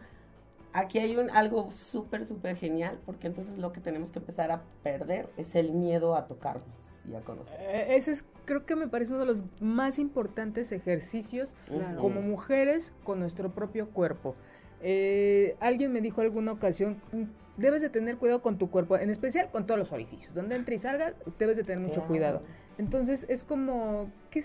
[0.78, 4.62] aquí hay un algo súper, súper genial, porque entonces lo que tenemos que empezar a
[4.84, 6.66] perder es el miedo a tocarnos
[7.10, 7.58] y a conocer.
[7.60, 12.00] Eh, Ese es, creo que me parece uno de los más importantes ejercicios Claro.
[12.00, 14.36] como mujeres con nuestro propio cuerpo.
[14.82, 17.24] Eh, alguien me dijo alguna ocasión, "Mm,
[17.58, 20.76] debes de tener cuidado con tu cuerpo, en especial con todos los orificios, donde entra
[20.76, 22.08] y salga, debes de tener mucho Claro.
[22.08, 22.42] cuidado.
[22.78, 24.42] Entonces es como, ¿qué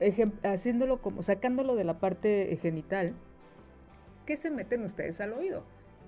[0.00, 3.12] ejem- haciéndolo como, sacándolo de la parte genital,
[4.28, 5.62] ¿qué se meten ustedes al oído?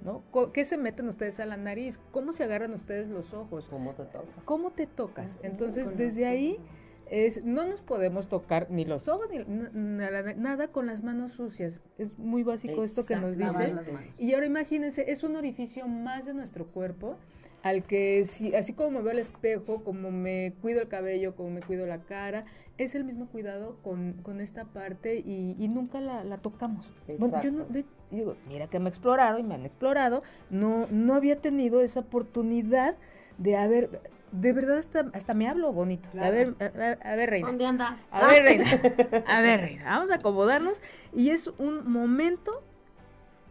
[0.04, 0.22] ¿No?
[0.52, 1.98] ¿Qué se meten ustedes a la nariz?
[2.10, 3.66] ¿Cómo se agarran ustedes los ojos?
[3.68, 4.44] ¿Cómo te tocas?
[4.44, 5.38] ¿Cómo te tocas?
[5.42, 6.58] Entonces, desde ahí
[7.06, 11.80] es no nos podemos tocar ni los ojos ni nada, nada con las manos sucias.
[11.96, 13.74] Es muy básico esto que nos dices.
[14.18, 17.16] Y ahora imagínense, es un orificio más de nuestro cuerpo
[17.62, 21.50] al que si, así como me veo al espejo, como me cuido el cabello, como
[21.50, 22.44] me cuido la cara,
[22.84, 26.86] es el mismo cuidado con, con esta parte y, y nunca la, la tocamos.
[27.18, 27.72] Bueno, yo no, Exacto.
[27.74, 31.80] de- digo, mira que me he explorado y me han explorado, no, no había tenido
[31.82, 32.96] esa oportunidad
[33.38, 34.00] de haber,
[34.32, 36.08] de verdad hasta, hasta me hablo bonito.
[36.18, 37.48] A ver, a, a- a ver, Reina.
[37.48, 38.00] ¿Dónde andas?
[38.10, 38.64] A ver, Reina.
[39.26, 39.84] A ver, Reina.
[39.84, 40.80] Vamos a acomodarnos.
[41.14, 42.62] Y es un momento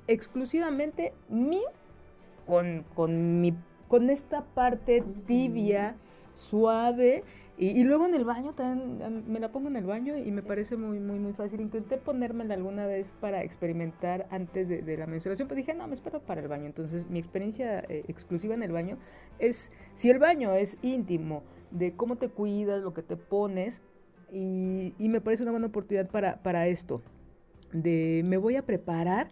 [0.07, 1.67] exclusivamente mío
[2.45, 3.53] con, con, mi,
[3.87, 5.95] con esta parte tibia,
[6.33, 7.23] suave.
[7.59, 10.31] Y, y luego en el baño también am, me la pongo en el baño y
[10.31, 11.59] me parece muy, muy, muy fácil.
[11.59, 15.95] Intenté ponérmela alguna vez para experimentar antes de, de la menstruación, pero dije, no, me
[15.95, 16.67] espero para el baño.
[16.67, 18.97] Entonces, mi experiencia eh, exclusiva en el baño
[19.39, 23.81] es, si el baño es íntimo, de cómo te cuidas, lo que te pones,
[24.31, 27.01] y, y me parece una buena oportunidad para, para esto,
[27.73, 29.31] de me voy a preparar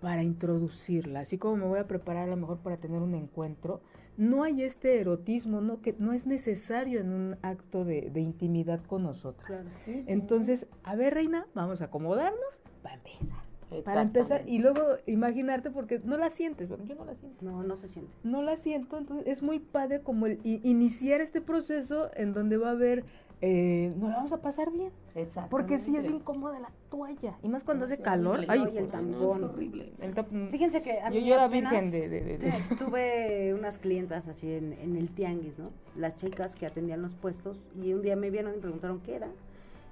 [0.00, 3.80] para introducirla, así como me voy a preparar a lo mejor para tener un encuentro,
[4.20, 8.84] no hay este erotismo, no, que no es necesario en un acto de, de intimidad
[8.84, 9.46] con nosotras.
[9.46, 10.02] Claro.
[10.06, 13.40] Entonces, a ver, reina, vamos a acomodarnos para empezar.
[13.84, 17.44] Para empezar, y luego imaginarte, porque no la sientes, bueno, yo no la siento.
[17.44, 18.12] No, no se siente.
[18.22, 22.68] No la siento, entonces es muy padre como el iniciar este proceso en donde va
[22.68, 23.04] a haber,
[23.42, 24.92] eh, nos la vamos a pasar bien.
[25.14, 25.48] Exacto.
[25.50, 28.40] Porque sí es incómoda la toalla, y más cuando No, hace sí, calor.
[28.48, 29.36] Ay, No, y el No, tampón.
[29.38, 29.92] es horrible.
[30.00, 33.54] el tap- Fíjense que a Yo- mí yo era virgen de- de- de- de- tuve
[33.54, 35.70] unas clientas así en, en el tianguis, ¿no?
[35.96, 39.14] Las chicas que atendían los puestos y un día me vieron y me preguntaron qué
[39.16, 39.28] era.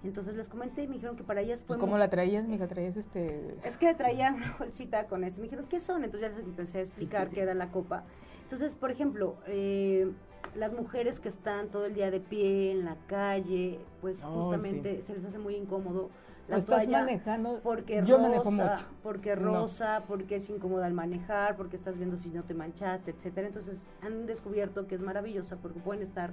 [0.04, 2.46] Entonces les comenté y me dijeron que para ellas fue Pues, ¿Cómo muy- la traías,
[2.46, 2.68] mija?
[2.68, 3.56] ¿Traías este...?
[3.64, 5.38] Es que traía una bolsita con eso.
[5.38, 6.04] Me dijeron, ¿qué son?
[6.04, 8.04] Entonces ya les empecé a explicar qué era la copa.
[8.44, 10.08] Entonces, por ejemplo, eh,
[10.54, 15.00] las mujeres que están todo el día de pie en la calle, pues Oh, justamente
[15.02, 16.10] se les hace muy incómodo
[16.48, 17.60] la estás toalla manejando?
[17.62, 18.86] porque Yo manejo rosa, mucho.
[19.02, 19.42] porque No.
[19.60, 23.46] rosa, porque es incómoda al manejar, porque estás viendo si no te manchaste, etcétera.
[23.48, 26.32] Entonces han descubierto que es maravillosa porque pueden estar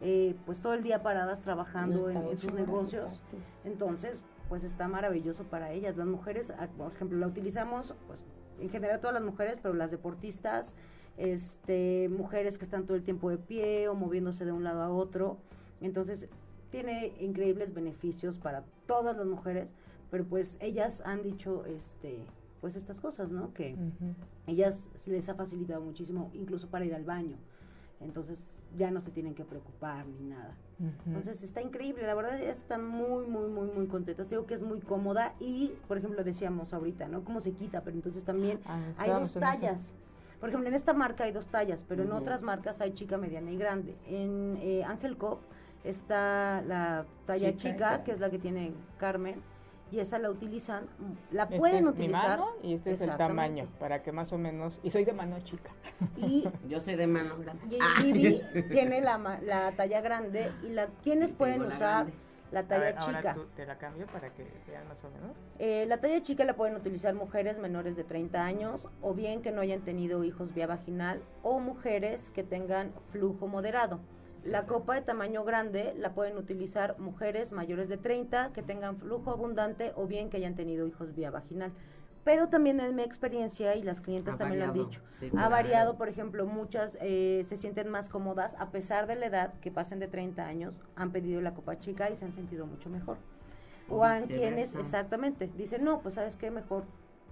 [0.00, 3.04] eh, pues todo el día paradas trabajando en, sus negocios.
[3.14, 3.36] exacto.
[3.64, 5.96] Entonces, pues está maravilloso para ellas.
[5.96, 8.22] Las mujeres, ah, por ejemplo, la utilizamos, pues
[8.60, 10.76] en general todas las mujeres, pero las deportistas,
[11.18, 14.88] este, mujeres que están todo el tiempo de pie o moviéndose de un lado a
[14.90, 15.36] otro.
[15.80, 16.28] Entonces,
[16.70, 19.74] tiene increíbles beneficios para todas las mujeres,
[20.10, 22.24] pero pues ellas han dicho, este,
[22.60, 23.52] pues estas cosas, ¿no?
[23.52, 23.76] Que
[24.46, 27.36] ellas se les ha facilitado muchísimo, incluso para ir al baño.
[28.00, 28.44] Entonces,
[28.76, 30.54] ya no se tienen que preocupar ni nada.
[30.78, 30.90] Ujú.
[31.06, 34.28] Entonces está increíble, la verdad están muy, muy, muy, muy contentas.
[34.28, 37.24] Digo que es muy cómoda y, por ejemplo, decíamos ahorita, ¿no?
[37.24, 39.92] Cómo se quita, pero entonces también Ah, hay dos eso.
[40.40, 43.50] Por ejemplo, en esta marca hay dos tallas, pero en otras marcas hay chica, mediana
[43.50, 43.96] y grande.
[44.06, 45.40] En eh, Ángel Cop
[45.84, 49.40] está la talla Chica, que es la que tiene Carmen,
[49.90, 50.86] y esa la utilizan,
[51.30, 52.38] la Este pueden es mi utilizar.
[52.38, 54.78] mano y este es el tamaño, para que más o menos...
[54.82, 55.70] Y soy de mano chica.
[56.16, 57.64] Y Yo soy de mano grande.
[57.76, 58.02] Y Ah.
[58.02, 62.12] Vivi tiene la, ma- la talla grande y la quienes pueden la usar grande.
[62.50, 63.34] La talla ver, ahora chica.
[63.34, 65.36] tú te la cambio para que vean más o menos.
[65.58, 69.50] Eh, la talla chica la pueden utilizar mujeres menores de 30 años o bien que
[69.50, 74.00] no hayan tenido hijos vía vaginal o mujeres que tengan flujo moderado.
[74.44, 79.30] La copa de tamaño grande la pueden utilizar mujeres mayores de 30 que tengan flujo
[79.30, 81.72] abundante o bien que hayan tenido hijos vía vaginal.
[82.28, 85.30] Pero también en mi experiencia, y las clientes Ha también lo han dicho, sí, ha
[85.30, 85.50] claro.
[85.50, 89.70] variado, por ejemplo, muchas eh, se sienten más cómodas a pesar de la edad que
[89.70, 93.16] pasen de 30 años, han pedido la copa chica y se han sentido mucho mejor.
[93.88, 96.84] O han quienes, exactamente, dicen, no, pues sabes qué, mejor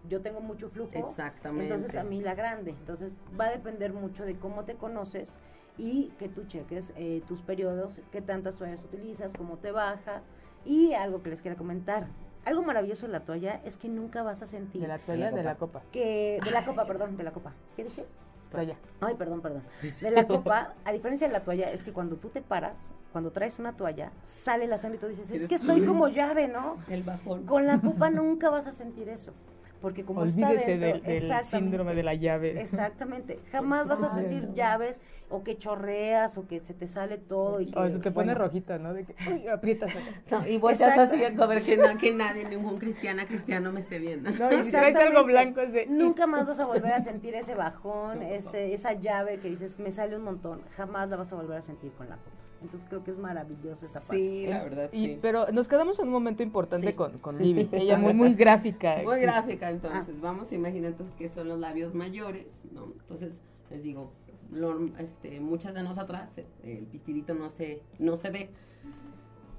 [0.09, 1.75] yo tengo mucho flujo, Exactamente.
[1.75, 2.71] entonces a mí la grande.
[2.71, 5.39] Entonces va a depender mucho de cómo te conoces
[5.77, 10.23] y que tú cheques eh, tus periodos, qué tantas toallas utilizas, cómo te baja.
[10.65, 12.09] Y algo que les quiero comentar,
[12.47, 15.37] algo maravilloso de la toalla es que nunca vas a sentir De la toalla, la
[15.37, 15.81] de la copa.
[15.81, 15.91] copa.
[15.93, 17.53] que, de la copa, perdón, de la copa.
[17.77, 18.07] ¿Qué dije?
[18.51, 18.77] Toalla.
[19.01, 19.63] Ay, perdón, perdón.
[20.01, 22.79] De la copa, a diferencia de la toalla, es que cuando tú te paras,
[23.13, 26.47] cuando traes una toalla, sale la sangre y tú dices, es que estoy como llave,
[26.49, 26.77] ¿no?
[26.89, 27.45] El bajón.
[27.47, 29.33] Con la copa nunca vas a sentir eso.
[29.81, 32.61] Porque como está Olvídese dentro, del, del exactamente, síndrome de la llave.
[32.61, 33.39] Exactamente.
[33.53, 37.61] Jamás vas a sentir llaves o que chorreas o que se te sale todo.
[37.61, 38.95] Y que, O se te pone bueno, rojita, ¿no?
[38.95, 39.93] De que, uy, aprietas.
[40.31, 43.99] No, y volteas así a ver que, na- que nadie, ningún cristiana cristiano me esté
[43.99, 44.31] viendo.
[44.31, 45.87] No, y si traes algo blanco es de...
[45.87, 49.91] Nunca más vas a volver a sentir ese bajón, ese, esa llave que dices, me
[49.91, 50.63] sale un montón.
[50.77, 52.46] Jamás la vas a volver a sentir con la copa.
[52.63, 54.17] Entonces creo que es maravilloso esta parte.
[54.17, 55.19] Sí, la verdad, Y, sí.
[55.21, 56.93] Pero nos quedamos en un momento importante Sí.
[56.95, 57.69] con, con Libby.
[57.73, 58.97] Ella muy, muy gráfica.
[59.05, 62.87] Muy gráfica, entonces, vamos a imaginar entonces que son los labios mayores, ¿no?
[63.01, 63.41] Entonces,
[63.71, 64.13] les digo,
[64.51, 68.51] lo- este, muchas de nosotras, eh, el pistilito no se, no se ve.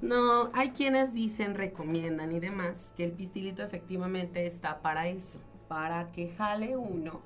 [0.01, 6.11] No, hay quienes dicen, recomiendan y demás, que el pistilito efectivamente está para eso, para
[6.11, 7.21] que jale uno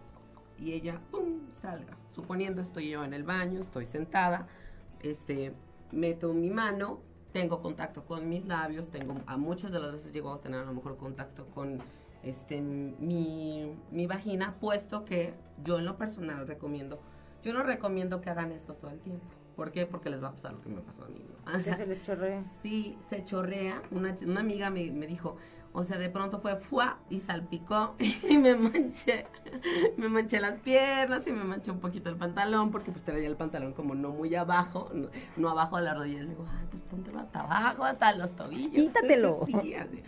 [0.58, 1.98] y ella, ¡pum!, salga.
[2.12, 4.48] Suponiendo estoy yo en el baño, estoy sentada,
[5.04, 5.54] este,
[5.92, 10.34] meto mi mano, tengo contacto con mis labios, tengo, a muchas de las veces llego
[10.34, 11.80] a tener a lo mejor contacto con
[12.24, 15.34] este, mi, mi vagina, puesto que
[15.64, 17.00] yo en lo personal recomiendo,
[17.44, 19.26] yo no recomiendo que hagan esto todo el tiempo.
[19.56, 19.86] ¿Por qué?
[19.86, 21.26] Porque les va a pasar lo que me pasó a mí.
[21.46, 21.56] ¿no?
[21.56, 22.44] O Sí, sea, se les chorrea.
[22.62, 23.82] Sí, se chorrea.
[23.92, 25.38] Una, una amiga me, me dijo,
[25.74, 27.96] o sea, de pronto fue fuá y salpicó
[28.30, 29.26] y me manché.
[29.98, 33.38] Me manché las piernas y me manché un poquito el pantalón porque pues traía el
[33.38, 36.24] pantalón como no muy abajo, no, no abajo de las rodillas.
[36.24, 38.74] Le digo, ay, pues póntelo hasta abajo, hasta los tobillos.
[38.74, 39.46] Quítatelo.
[39.62, 40.02] Sí, así.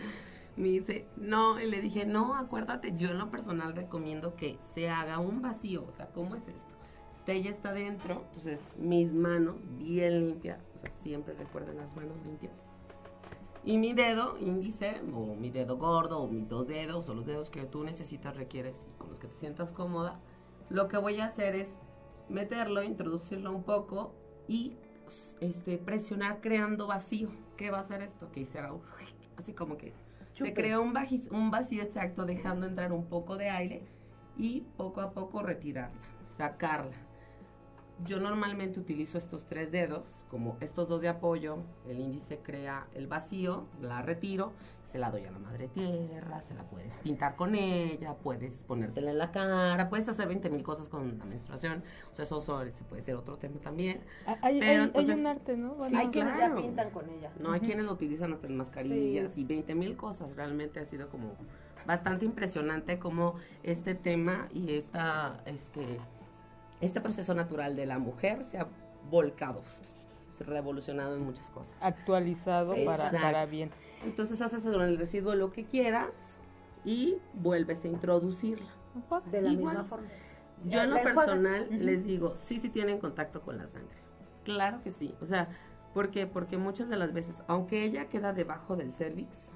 [0.56, 4.88] Me dice, no, y le dije, no, acuérdate, yo en lo personal recomiendo que se
[4.88, 5.84] haga un vacío.
[5.88, 6.74] O sea, ¿cómo es esto?
[7.12, 12.18] Este ya está dentro, entonces mis manos bien limpias, o sea, siempre recuerden las manos
[12.24, 12.68] limpias.
[13.64, 17.48] Y mi dedo índice, o mi dedo gordo, o mis dos dedos, o los dedos
[17.48, 20.20] que tú necesitas, requieres, y con los que te sientas cómoda,
[20.68, 21.74] lo que voy a hacer es
[22.28, 24.14] meterlo, introducirlo un poco
[24.48, 24.76] y
[25.40, 27.30] este, presionar creando vacío.
[27.56, 28.30] ¿Qué va a hacer esto?
[28.32, 28.74] Que se haga
[29.36, 29.92] así como que
[30.34, 30.50] Chupe.
[30.50, 30.94] se crea un,
[31.30, 33.82] un vacío exacto, dejando entrar un poco de aire
[34.36, 36.96] y poco a poco retirarla, sacarla.
[38.04, 43.06] Yo normalmente utilizo estos tres dedos, como estos dos de apoyo, el índice crea el
[43.06, 44.52] vacío, la retiro,
[44.84, 49.12] se la doy a la madre tierra, se la puedes pintar con ella, puedes ponértela
[49.12, 52.40] en la cara, puedes hacer 20 mil cosas con la menstruación, o sea, eso
[52.72, 54.00] se puede ser otro tema también.
[54.26, 55.76] Ah, Hay, Pero hay- hay entonces- un arte, ¿no?
[55.88, 57.30] Sí, Hay quienes ya pintan con ella.
[57.38, 59.42] No hay quienes lo utilizan hasta en mascarillas Sí.
[59.42, 60.34] y 20 mil cosas.
[60.34, 61.36] Realmente ha sido como
[61.86, 66.00] bastante impresionante como este tema y esta, este,
[66.80, 68.66] este proceso natural de la mujer se ha
[69.10, 69.62] volcado,
[70.30, 71.76] se ha revolucionado en muchas cosas.
[71.80, 73.70] Actualizado Sí, para, para bien.
[74.04, 76.38] Entonces haces con el residuo lo que quieras
[76.84, 78.68] y vuelves a introducirla.
[79.30, 79.74] De la Igual.
[79.74, 80.08] misma forma.
[80.64, 83.96] Yo en lo personal les digo, sí, sí tienen contacto con la sangre.
[84.44, 85.14] Claro que sí.
[85.20, 85.48] O sea,
[85.92, 86.26] ¿por qué?
[86.26, 89.52] Porque muchas de las veces, aunque ella queda debajo del cervix,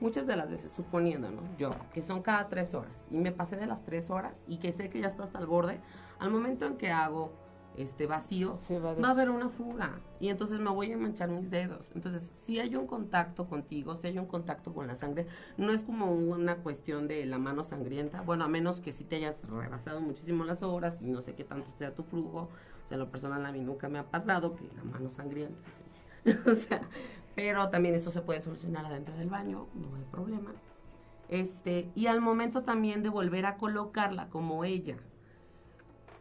[0.00, 1.42] muchas de las veces, suponiendo, ¿no?
[1.56, 4.72] Yo, que son cada tres horas, y me pasé de las tres horas y que
[4.72, 5.80] sé que ya está hasta el borde,
[6.18, 7.32] al momento en que hago
[7.76, 11.28] este vacío, va de- va a haber una fuga y entonces me voy a manchar
[11.30, 11.92] mis dedos.
[11.94, 15.82] Entonces, si hay un contacto contigo, si hay un contacto con la sangre, no es
[15.82, 20.00] como una cuestión de la mano sangrienta, bueno, a menos que si te hayas rebasado
[20.00, 22.48] muchísimo las horas y no sé qué tanto sea tu flujo,
[22.84, 26.32] o sea, lo personal a mí nunca me ha pasado que la mano sangrienta, sí.
[26.50, 26.80] o sea,
[27.36, 30.50] pero también eso se puede solucionar adentro del baño, no hay problema.
[31.28, 34.96] Este, y al momento también de volver a colocarla como ella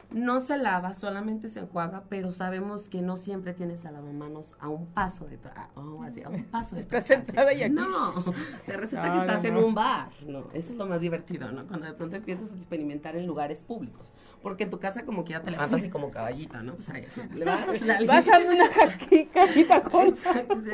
[0.09, 4.69] No se lava, solamente se enjuaga, pero sabemos que no siempre tienes a lavamanos a
[4.69, 7.73] un paso de tu, a, oh, así, a un paso de Estás sentada y aquí.
[7.75, 8.21] No, o
[8.63, 9.65] sea, resulta No, que estás no, en no.
[9.67, 10.39] un bar, ¿no?
[10.53, 11.67] Eso es lo más divertido, ¿no?
[11.67, 14.13] Cuando de pronto empiezas a experimentar en lugares públicos.
[14.41, 16.75] Porque en tu casa como que ya te levantas así como caballita, ¿no?
[16.75, 20.23] Pues ahí, le vas, la- Pásame una caquita con sí,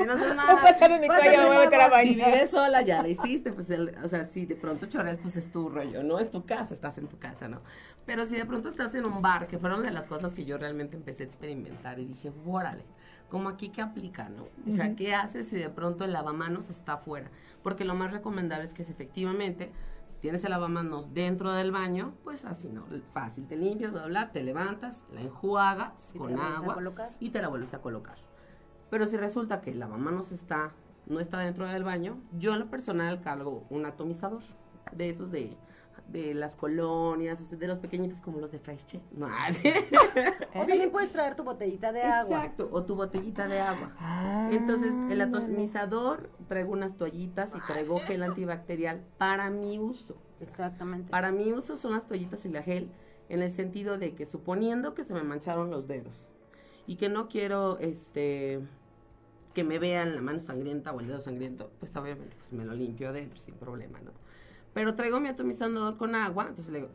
[0.06, 0.62] no haces nada.
[0.62, 3.70] Pásame mi toalla, voy a algo, cara a Si vives sola, ya la hiciste, pues,
[3.72, 6.20] el- o sea, si de pronto chorreas, pues es tu rollo, ¿no?
[6.20, 7.62] Es tu casa, estás en tu casa, ¿no?
[8.06, 10.58] Pero si de pronto estás en un bar, que fueron de las cosas que yo
[10.58, 12.84] realmente empecé a experimentar y dije, órale,
[13.30, 14.44] como aquí qué aplica, ¿no?
[14.70, 14.96] O sea, Ujú.
[14.98, 17.32] ¿qué haces si de pronto el lavamanos está afuera?
[17.64, 19.72] Porque lo más recomendable es que si efectivamente,
[20.06, 22.84] si tienes el lavamanos dentro del baño, pues así, ¿no?
[23.14, 26.78] Fácil, te limpias, bla, bla, te levantas, la enjuagas Y con agua
[27.20, 28.18] y te la vuelves a colocar.
[28.90, 30.74] Pero si resulta que el lavamanos está,
[31.08, 34.44] no está dentro del baño, yo en lo personal cargo un atomizador
[34.92, 35.58] de esos de,
[36.08, 39.74] de las colonias, o sea, de los pequeñitos como los de Fresh No, así.
[40.54, 42.38] O también puedes traer tu botellita de agua.
[42.38, 43.96] Exacto, o tu botellita de agua.
[44.00, 50.16] Ah, Entonces, el atomizador, traigo unas toallitas y traigo gel antibacterial para mi uso.
[50.40, 51.10] Exactamente.
[51.10, 52.92] Para mi uso son las toallitas y la gel
[53.30, 56.28] en el sentido de que suponiendo que se me mancharon los dedos
[56.86, 58.62] y que no quiero este
[59.54, 62.74] que me vean la mano sangrienta o el dedo sangriento, pues obviamente pues me lo
[62.74, 64.12] limpio adentro sin problema, ¿no?
[64.74, 66.92] Pero traigo mi atomizador con agua, entonces le digo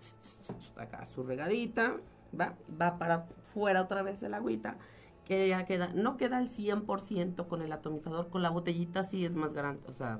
[0.76, 1.96] acá su regadita,
[2.38, 4.76] va, va para fuera otra vez el agüita,
[5.24, 9.32] que ya queda, no queda al 100% con el atomizador, con la botellita sí es
[9.34, 10.18] más garantía, o sea,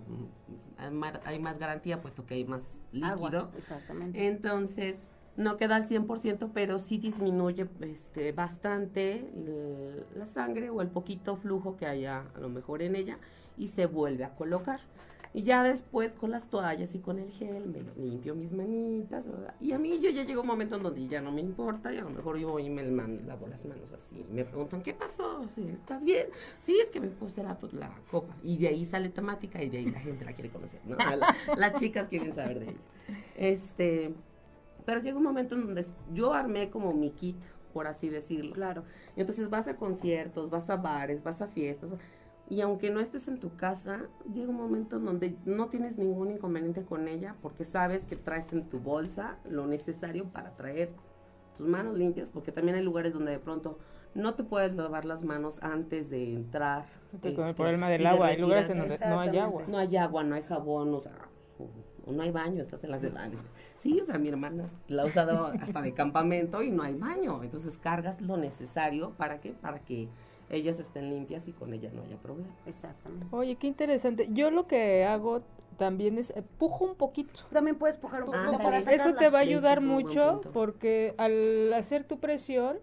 [0.76, 3.10] hay más- hay más garantía puesto que hay más líquido.
[3.12, 4.26] Agua, exactamente.
[4.28, 4.96] Entonces,
[5.36, 11.36] no queda al 100%, pero sí disminuye este, bastante el- la sangre o el poquito
[11.36, 13.18] flujo que haya a lo mejor en ella
[13.56, 14.80] y se vuelve a colocar.
[15.34, 19.24] Y ya después con las toallas y con el gel me limpio mis manitas.
[19.26, 19.54] ¿verdad?
[19.60, 21.98] Y a mí yo ya llegó un momento en donde ya no me importa y
[21.98, 24.24] a lo mejor yo voy y me lavo las manos así.
[24.28, 25.42] Y me preguntan, ¿qué pasó?
[25.44, 26.26] ¿Estás bien?
[26.58, 28.34] Sí, es que me puse la, la copa.
[28.42, 30.80] Y de ahí sale temática y de ahí la gente la quiere conocer.
[30.86, 30.96] ¿no?
[30.96, 32.80] La- las chicas quieren saber de ella.
[33.36, 34.14] Este,
[34.84, 37.36] pero llega un momento en donde yo armé como mi kit,
[37.72, 38.54] por así decirlo.
[38.54, 38.84] Claro.
[39.16, 41.90] Entonces vas a conciertos, vas a bares, vas a fiestas.
[42.50, 46.30] Y aunque no estés en tu casa, llega un momento en donde no tienes ningún
[46.30, 50.90] inconveniente con ella porque sabes que traes en tu bolsa lo necesario para traer
[51.58, 53.78] tus manos limpias, porque también hay lugares donde de pronto
[54.14, 56.86] no te puedes lavar las manos antes de entrar.
[57.20, 59.64] Con el este, problema del de agua, hay lugares en donde no hay agua.
[59.68, 61.18] No hay agua, no hay jabón, o sea,
[62.06, 63.40] o no hay baño, estás en las de bares.
[63.78, 67.42] Sí, o sea, mi hermana la ha usado hasta de campamento y no hay baño.
[67.42, 70.08] Entonces cargas lo necesario para que, para que
[70.50, 72.50] ellas estén limpias y con ella no haya problema.
[72.66, 73.26] Exactamente.
[73.30, 74.28] Oye, qué interesante.
[74.32, 75.42] Yo lo que hago
[75.76, 77.40] también es eh, pujo un poquito.
[77.52, 78.62] También puedes pujar un poco Ándale.
[78.64, 78.78] para.
[78.78, 82.78] Eso te va a hecho, ayudar mucho porque al hacer tu presión,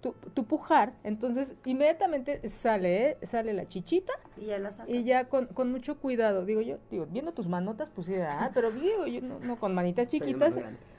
[0.00, 3.18] tu, tu pujar, entonces inmediatamente sale, ¿eh?
[3.22, 4.94] sale la chichita Y ya la sacas.
[4.94, 8.50] y ya con, con mucho cuidado, digo yo, digo, viendo tus manotas, pues sí, ah,
[8.54, 10.54] pero digo yo, no, no, con manitas chiquitas,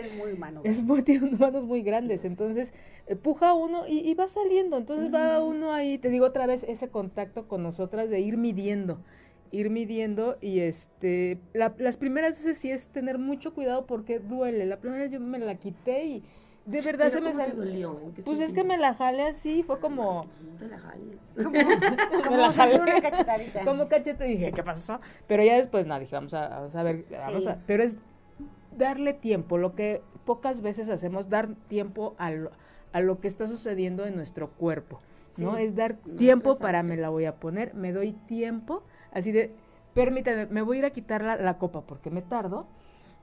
[0.00, 0.60] es muy humano.
[0.64, 2.72] es muy, tiene manos muy grandes, entonces
[3.06, 6.64] eh, puja uno y, y va saliendo, entonces va uno ahí, te digo otra vez,
[6.64, 8.98] ese contacto con nosotras de ir midiendo,
[9.50, 14.66] ir midiendo y este, la- las primeras veces sí es tener mucho cuidado porque duele,
[14.66, 16.24] la primera vez yo me la quité y
[16.66, 19.78] de verdad se me ¿cómo te salió, pues es que me la jalé así, fue
[19.80, 20.24] como...
[20.24, 21.18] Pues no te la jales.
[21.36, 21.42] me
[22.38, 22.80] la Como jalé.
[22.80, 23.64] una cachetadita.
[23.64, 24.98] Como cachete dije, ¿qué pasó?
[25.26, 27.98] Pero ya después, nada, dije, vamos a, vamos a ver, vamos a, pero es
[28.76, 32.50] darle tiempo, lo que pocas veces hacemos, dar tiempo a lo,
[32.92, 35.00] a lo que está sucediendo en nuestro cuerpo,
[35.36, 35.56] ¿no?
[35.56, 39.52] Es dar tiempo para me la voy a poner, me doy tiempo, así de,
[39.94, 42.66] permítame, me voy a ir a quitar la, la copa porque me tardo,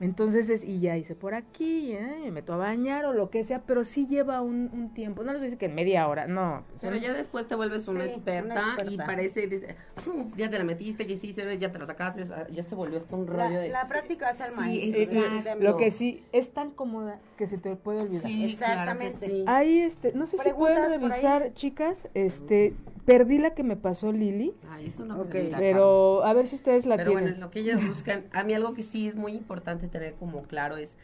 [0.02, 2.16] entonces es, y ya hice por aquí, ¿eh?
[2.24, 5.32] me meto a bañar o lo que sea, pero sí lleva un, un tiempo, no
[5.32, 6.64] les voy a decir que en media hora, no.
[6.80, 9.06] Pero son- ya después te vuelves una, Sí, experta, una y experta.
[9.06, 9.76] parece, dice,
[10.06, 13.16] "Uf, ya te la metiste, ya hiciste, ya te la sacaste, ya se volvió esto
[13.16, 13.68] un rollo La, de...
[13.70, 15.00] la práctica hace al Sí, maestro.
[15.00, 15.64] Exactamente.
[15.64, 18.22] lo que sí es tan cómoda que se te puede olvidar.
[18.22, 19.08] Sí, Exactamente.
[19.16, 19.44] claro que sí.
[19.46, 22.74] Ahí, este, no sé si pueden revisar, chicas, este,
[23.06, 26.46] perdí la que me pasó Lili, Ay, eso no Ok, perdí la pero a ver
[26.48, 27.30] si ustedes la Pero tienen.
[27.30, 30.42] bueno, lo que ellas buscan, a mí algo que sí es muy importante tener como
[30.42, 30.96] claro es,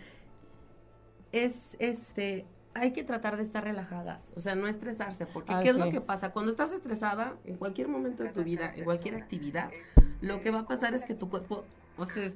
[1.32, 5.68] es este, hay que tratar de estar relajadas, o sea, no estresarse, porque Ah, ¿qué
[5.70, 5.80] es sí.
[5.80, 6.30] lo que pasa?
[6.32, 9.70] Cuando estás estresada, en cualquier momento de tu vida, en cualquier actividad,
[10.20, 11.64] lo que va a pasar es que tu cuerpo,
[11.96, 12.30] o sea,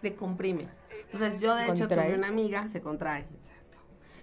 [0.00, 0.68] se comprime.
[1.12, 2.06] Entonces, yo de hecho Contrae.
[2.08, 3.78] tuve una amiga, se contrae, exacto.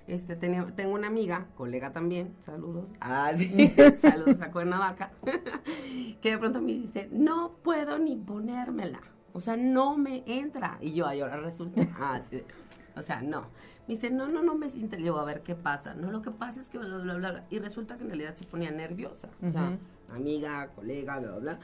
[0.08, 5.12] Este, tenía, tengo una amiga, colega también, saludos, ah, sí, saludos a Cuernavaca,
[6.22, 9.02] que de pronto me dice, no puedo ni ponérmela,
[9.38, 10.80] o sea, no me entra.
[10.82, 12.42] Y yo, ay, ahora resulta, ah, sí.
[12.96, 13.42] O sea, no.
[13.88, 14.96] Me dice, no, no, no me siento.
[14.96, 15.94] Le digo, a ver, ¿qué pasa?
[15.94, 17.44] No, lo que pasa es que bla, bla, bla, bla.
[17.52, 19.30] Y resulta que en realidad se ponía nerviosa.
[19.46, 19.78] O sea,
[20.12, 21.60] amiga, colega, bla, bla, bla.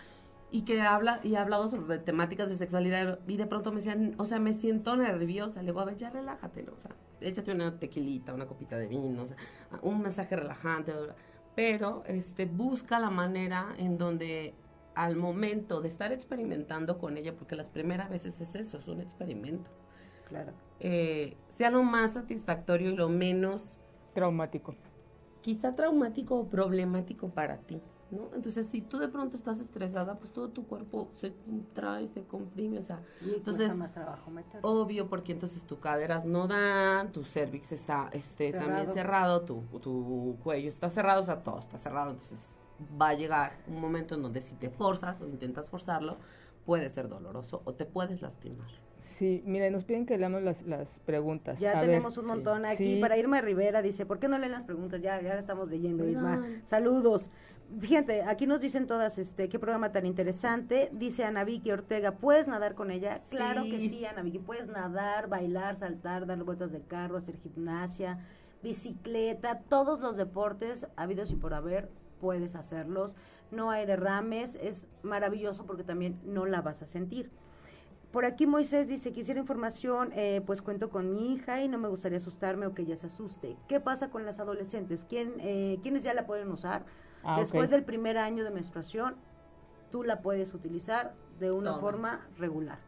[0.52, 3.18] Y que habla, y ha hablado sobre temáticas de sexualidad.
[3.28, 5.62] Y de pronto me decían, o sea, me siento nerviosa.
[5.64, 6.74] Le digo, a ver, ya relájate, ¿no?
[6.74, 9.38] O sea, échate una tequilita, una copita de vino, o sea,
[9.82, 11.16] un mensaje relajante, bla, bla.
[11.56, 14.54] Pero, este, busca la manera en donde
[14.96, 19.02] al momento de estar experimentando con ella, porque las primeras veces es eso, es un
[19.02, 19.72] experimento,
[20.28, 20.54] Claro.
[20.80, 23.78] eh, sea lo más satisfactorio y lo menos
[24.14, 24.76] Traumático.
[25.42, 27.82] quizá traumático o problemático para ti,
[28.12, 28.30] ¿no?
[28.36, 32.78] Entonces, si tú de pronto estás estresada, pues todo tu cuerpo se contrae, se comprime,
[32.78, 34.60] o sea, Y Entonces, más trabajo meter.
[34.64, 40.38] obvio, porque entonces tus caderas no dan, tu cervix está este, también cerrado, tu, tu
[40.44, 42.60] cuello está cerrado, o sea, todo está cerrado, entonces
[43.00, 46.18] va a llegar un momento en donde si te forzas o intentas forzarlo,
[46.66, 48.68] puede ser doloroso o te puedes lastimar.
[49.00, 51.60] Sí, mira, nos piden que leamos las, las preguntas.
[51.60, 52.96] Ya A ver, tenemos un montón aquí.
[52.96, 53.00] Sí.
[53.02, 55.02] Para Irma Rivera dice, ¿por qué no leen las preguntas?
[55.02, 56.42] Ya, ya estamos leyendo, Irma.
[56.66, 57.30] Saludos.
[57.80, 60.90] Fíjate, aquí nos dicen todas, este, qué programa tan interesante.
[60.94, 63.22] Dice Ana Vicky Ortega, ¿puedes nadar con ella?
[63.30, 63.90] Claro que Sí.
[63.90, 64.40] sí, Ana Vicky.
[64.40, 68.20] Puedes nadar, bailar, saltar, dar vueltas de carro, hacer gimnasia,
[68.62, 71.90] bicicleta, todos los deportes habidos y por haber,
[72.24, 73.14] puedes hacerlos.
[73.52, 77.30] No hay derrames, es maravilloso porque también no la vas a sentir.
[78.14, 81.90] Por aquí Moisés dice, quisiera información, eh, pues cuento con mi hija y no me
[81.90, 83.58] gustaría asustarme o que ella se asuste.
[83.68, 85.06] ¿Qué pasa con las adolescentes?
[85.10, 86.86] ¿Quién, eh, ¿Quiénes ya la pueden usar?
[87.24, 89.16] Ah, Después del primer año de menstruación,
[89.92, 91.82] tú la puedes utilizar de una Todas.
[91.82, 92.80] forma regular.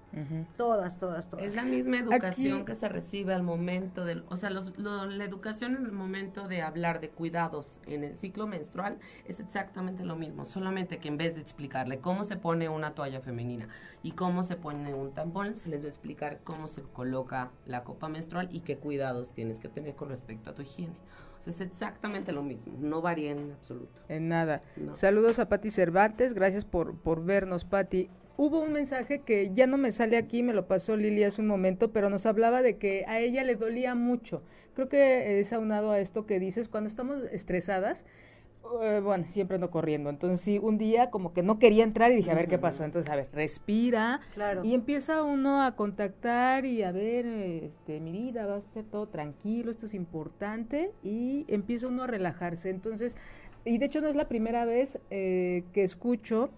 [0.56, 1.46] Todas, todas, todas.
[1.46, 5.06] Es la misma educación Aquí- que se recibe al momento del, o sea, los- lo-
[5.08, 10.06] la educación en el momento de hablar de cuidados en el ciclo menstrual es exactamente
[10.06, 13.68] lo mismo, solamente que en vez de explicarle cómo se pone una toalla femenina
[14.04, 17.84] y cómo se pone un tampón, se les va a explicar cómo se coloca la
[17.84, 20.96] copa menstrual y qué cuidados tienes que tener con respecto a tu higiene.
[21.42, 24.02] O sea, es exactamente lo mismo, no varía en absoluto.
[24.08, 24.62] En nada.
[24.78, 24.96] No.
[24.96, 28.10] Saludos a Pati Cervantes, gracias por, por vernos, Pati.
[28.38, 31.48] Hubo un mensaje que ya no me sale aquí, me lo pasó Lili hace un
[31.48, 34.42] momento, pero nos hablaba de que a ella le dolía mucho.
[34.74, 38.04] Creo que es aunado a esto que dices, cuando estamos estresadas,
[38.82, 40.10] eh, bueno, siempre ando corriendo.
[40.10, 42.84] Entonces, sí, un día como que no quería entrar y dije, a ver qué pasó.
[42.84, 44.20] Entonces, a ver, respira.
[44.34, 44.66] Claro.
[44.66, 49.08] Y empieza uno a contactar y a ver, este, mi vida va a estar todo
[49.08, 52.70] tranquilo, esto es importante y empieza uno a relajarse.
[52.70, 53.16] Entonces,
[53.64, 56.50] y de hecho no es la primera vez eh, que escucho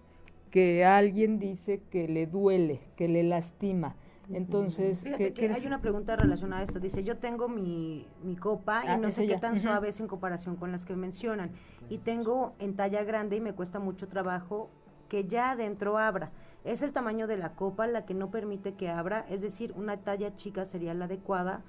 [0.50, 3.96] que alguien dice que le duele, que le lastima.
[4.32, 6.80] Entonces, Fíjate que, que hay una pregunta relacionada a esto.
[6.80, 10.00] Dice, yo tengo mi, mi copa Ah, y no es sé qué tan suave es
[10.00, 11.50] en comparación con las que mencionan.
[11.88, 14.68] Y tengo en talla grande y me cuesta mucho trabajo
[15.08, 16.30] que ya adentro abra.
[16.64, 19.96] Es el tamaño de la copa la que no permite que abra, es decir, una
[19.98, 21.62] talla chica sería la adecuada.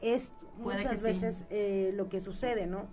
[0.00, 0.32] Es
[0.62, 1.04] Puede muchas sí.
[1.04, 2.86] veces eh, lo que sucede, ¿no?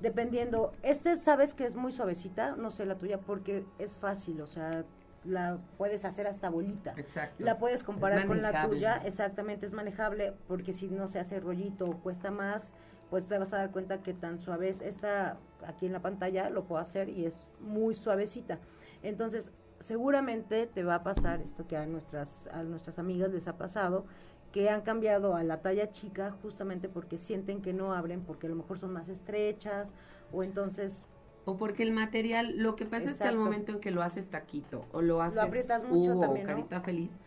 [0.00, 4.46] Dependiendo, este sabes que es muy suavecita, no sé la tuya, porque es fácil, o
[4.46, 4.84] sea,
[5.24, 6.94] la puedes hacer hasta bolita.
[6.96, 7.42] Exacto.
[7.42, 11.86] La puedes comparar con la tuya, exactamente, es manejable, porque si no se hace rollito
[11.86, 12.74] o cuesta más,
[13.10, 14.82] pues te vas a dar cuenta que tan suave es.
[14.82, 18.58] Esta aquí en la pantalla lo puedo hacer y es muy suavecita.
[19.02, 23.56] Entonces, seguramente te va a pasar esto que a nuestras, a nuestras amigas les ha
[23.56, 24.06] pasado,
[24.54, 28.50] que han cambiado a la talla chica justamente porque sienten que no abren, porque a
[28.50, 29.94] lo mejor son más estrechas,
[30.32, 31.06] o entonces
[31.46, 33.44] O porque el material, lo que pasa es que al Exacto.
[33.44, 36.68] momento en que lo haces taquito o lo haces aprietas mucho U también, o ¿no?
[36.68, 37.20] carita feliz,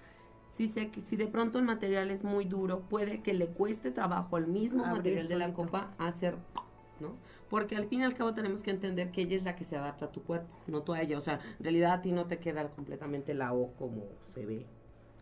[0.49, 4.35] si, se, si de pronto el material es muy duro, puede que le cueste trabajo
[4.37, 5.53] al mismo Abrir material de la solito.
[5.53, 6.37] copa hacer,
[6.99, 7.19] ¿no?
[7.49, 9.77] Porque al fin y al cabo tenemos que entender que ella es la que se
[9.77, 11.17] adapta a tu cuerpo, no tú a ella.
[11.17, 14.67] O sea, en realidad a ti no te queda completamente la O como se ve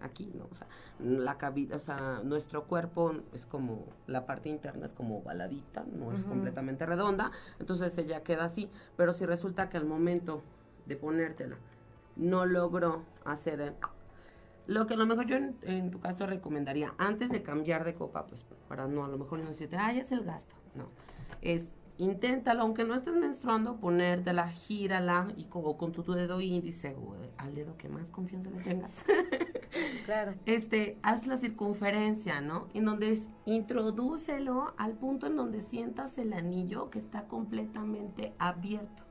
[0.06, 0.47] aquí, ¿no?
[0.51, 0.68] O sea,
[0.99, 6.12] la cavidad, o sea, nuestro cuerpo es como, la parte interna es como ovaladita, no
[6.14, 6.30] es Ujú.
[6.30, 10.43] completamente redonda, entonces ella queda así, pero si resulta que al momento
[10.86, 11.58] de ponértela
[12.16, 13.74] no logró hacer el-
[14.68, 17.93] lo que a lo mejor yo en, en tu caso recomendaría, antes de cambiar de
[17.93, 20.88] copa, pues para no, a lo mejor no decirte, ay, es el gasto, no,
[21.41, 26.95] es inténtalo, aunque no estés menstruando, ponértela, gírala y como con tu, tu dedo índice
[26.95, 29.06] o al dedo que más confianza le tengas.
[30.05, 30.36] claro.
[30.45, 32.67] este, haz la circunferencia, ¿no?
[32.73, 39.03] En donde es, introdúcelo al punto en donde sientas el anillo que está completamente abierto.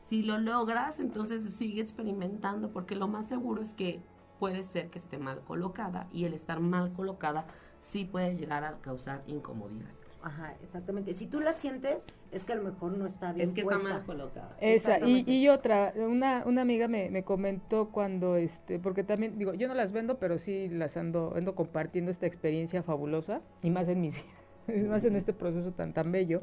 [0.00, 4.02] Si lo logras, entonces sigue experimentando, porque lo más seguro es que
[4.38, 7.46] puede ser que esté mal colocada y el estar mal colocada
[7.80, 10.03] sí puede llegar a causar incomodidad.
[10.24, 11.12] Ajá, exactamente.
[11.12, 13.82] Si tú la sientes, es que a lo mejor no está bien Es que puesta.
[13.82, 14.56] está mal colocada.
[14.58, 19.68] Esa, y, otra, una, una amiga me, me comentó cuando, este, porque también, digo, yo
[19.68, 24.00] no las vendo, pero sí las ando, ando compartiendo esta experiencia fabulosa, y más en
[24.00, 24.24] mis,
[24.88, 26.40] más en este proceso tan, tan bello.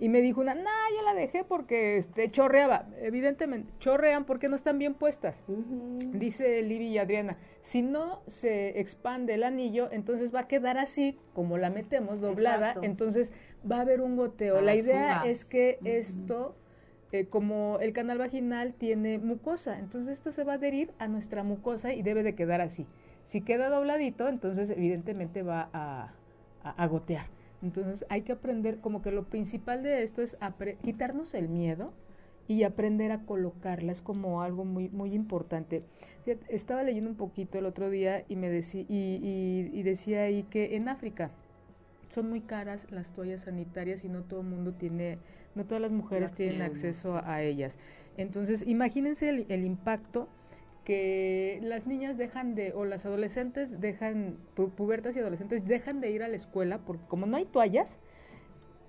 [0.00, 0.62] Y me dijo una, no,
[0.96, 2.86] yo la dejé porque este, chorreaba.
[3.00, 5.42] Evidentemente, chorrean porque no están bien puestas.
[6.12, 11.18] Dice Libby y Adriana, si no se expande el anillo, entonces va a quedar así,
[11.34, 12.82] como la metemos doblada, Exacto.
[12.84, 13.32] entonces
[13.68, 14.58] va a haber un goteo.
[14.58, 15.26] Ah, la idea fugas.
[15.26, 16.54] es que esto,
[17.10, 21.42] eh, como el canal vaginal tiene mucosa, entonces esto se va a adherir a nuestra
[21.42, 22.86] mucosa y debe de quedar así.
[23.24, 26.14] Si queda dobladito, entonces evidentemente va a,
[26.62, 27.26] a- a gotear.
[27.62, 30.36] Entonces hay que aprender, como que lo principal de esto es
[30.84, 31.92] quitarnos el miedo
[32.46, 35.82] y aprender a colocarla, es como algo muy, muy importante.
[36.24, 40.22] Fíjate, estaba leyendo un poquito el otro día y me decía, y, y- y decía
[40.22, 41.30] ahí que en África
[42.08, 45.18] son muy caras las toallas sanitarias y no todo el mundo tiene,
[45.54, 47.76] no todas las mujeres Las tienen tienen, acceso a, ellas.
[48.16, 50.28] Entonces, imagínense el, el impacto
[50.88, 56.10] que las niñas dejan de, o las adolescentes dejan, pu- pubertas y adolescentes dejan de
[56.10, 57.98] ir a la escuela porque como no hay toallas,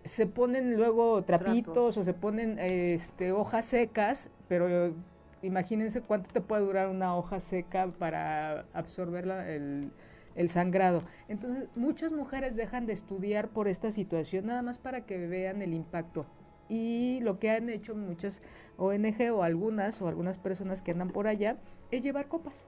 [0.05, 1.97] se ponen luego trapitos Trapos.
[1.97, 4.93] o se ponen este, hojas secas, pero
[5.41, 9.91] imagínense cuánto te puede durar una hoja seca para absorber la- el,
[10.35, 11.03] el sangrado.
[11.27, 15.73] Entonces, muchas mujeres dejan de estudiar por esta situación, nada más para que vean el
[15.73, 16.25] impacto.
[16.70, 18.41] Y lo que han hecho muchas
[18.78, 21.57] ONG o algunas o algunas personas que andan por allá
[21.91, 22.65] es llevar copas.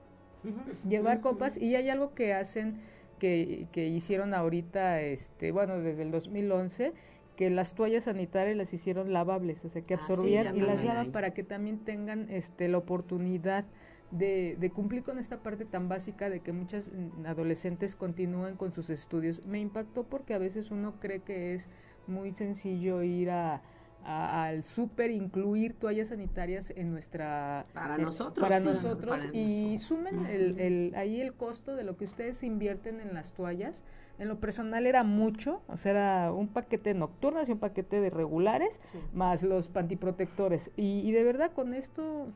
[0.88, 1.56] Llevar copas.
[1.56, 2.80] Y hay algo que hacen
[3.20, 6.92] que, que hicieron ahorita este bueno desde el 2011
[7.36, 10.84] que las toallas sanitarias las hicieron lavables o sea que Ah, sí, absorbían y las
[10.84, 13.64] lavan para que también tengan este la oportunidad
[14.10, 16.90] de, de cumplir con esta parte tan básica de que muchas
[17.24, 19.46] adolescentes continúen con sus estudios.
[19.46, 21.68] Me impactó porque a veces uno cree que es
[22.06, 23.62] muy sencillo ir a
[24.04, 29.36] a- al súper incluir toallas sanitarias en nuestra Para eh, nosotros, para sí, nosotros para
[29.36, 33.32] y nuestro- sumen el, el- ahí el costo de lo que ustedes invierten en las
[33.32, 33.84] toallas.
[34.18, 38.00] En lo personal era mucho o sea era un paquete de nocturnas y un paquete
[38.00, 38.78] de regulares
[39.14, 40.70] más los pantiprotectores.
[40.76, 42.28] Y, y de verdad con esto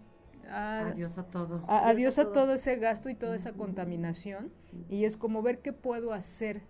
[0.49, 1.63] ah, Adiós a todo.
[1.69, 2.33] a- adiós a todo.
[2.33, 4.51] todo ese gasto y toda esa contaminación.
[4.89, 6.63] Y es como ver qué puedo hacer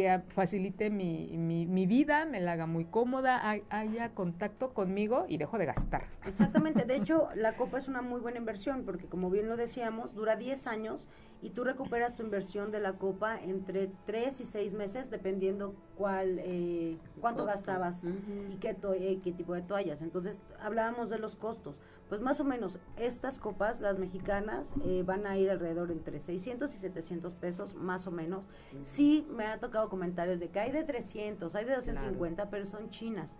[0.00, 5.26] que facilite mi, mi, mi vida, me la haga muy cómoda, hay- haya contacto conmigo
[5.28, 6.04] y dejo de gastar.
[6.26, 10.14] Exactamente, de hecho la copa es una muy buena inversión porque como bien lo decíamos,
[10.14, 11.06] dura 10 años
[11.42, 16.38] y tú recuperas tu inversión de la copa entre 3 y 6 meses dependiendo cuál,
[16.38, 17.56] eh, cuánto Costo.
[17.56, 18.02] gastabas
[18.50, 20.00] y qué, to- eh, qué tipo de toallas.
[20.00, 21.76] Entonces hablábamos de los costos.
[22.10, 26.74] Pues más o menos estas copas, las mexicanas, eh, van a ir alrededor entre 600
[26.74, 28.48] y 700 pesos, más o menos.
[28.82, 32.90] Sí me ha tocado comentarios de que hay de 300, hay de 250, pero son
[32.90, 33.36] chinas.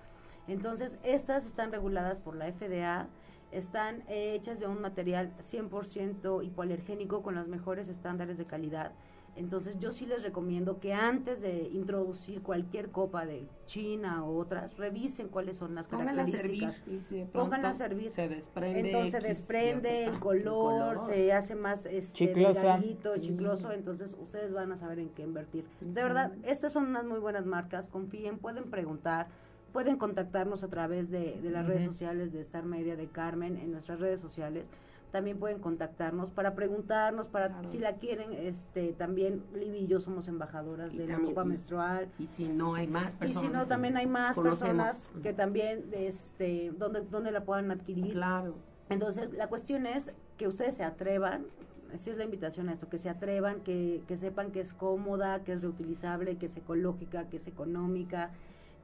[0.46, 3.08] Entonces, estas están reguladas por la FDA,
[3.50, 8.92] están eh, hechas de un material 100% hipoalergénico con los mejores estándares de calidad.
[9.37, 14.76] Entonces, yo sí les recomiendo que antes de introducir cualquier copa de China o otras,
[14.76, 16.61] revisen cuáles son las Pónganla a servir.
[16.61, 16.89] características.
[16.89, 18.11] y si de Pónganla a servir.
[18.11, 18.81] Se desprende.
[18.81, 22.99] Entonces se desprende el color, se hace más este, Sí.
[23.20, 25.64] chicloso, entonces ustedes van a saber en qué invertir.
[25.81, 29.28] De verdad, estas son unas muy buenas marcas, confíen, pueden preguntar,
[29.72, 33.70] pueden contactarnos a través de, de las redes sociales de Star Media de Carmen, en
[33.70, 34.70] nuestras redes sociales.
[35.11, 37.66] También pueden contactarnos para preguntarnos, para Claro.
[37.68, 41.48] si la quieren, este también Libby y yo somos embajadoras Y de la copa y-
[41.48, 42.08] menstrual.
[42.18, 43.42] Y si no hay más Y personas.
[43.42, 44.61] si no, también hay más conocemos.
[44.86, 48.12] personas que también, este, donde, donde la puedan adquirir.
[48.12, 48.54] Claro.
[48.88, 51.44] Entonces, la cuestión es que ustedes se atrevan,
[51.92, 55.42] esa es la invitación a esto, que se atrevan, que, que sepan que es cómoda,
[55.42, 58.30] que es reutilizable, que es ecológica, que es económica,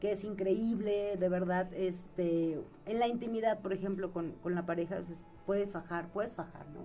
[0.00, 4.96] que es increíble, de verdad, este, en la intimidad, por ejemplo, con, con la pareja,
[5.06, 6.80] pues, puede fajar, puedes fajar, ¿no?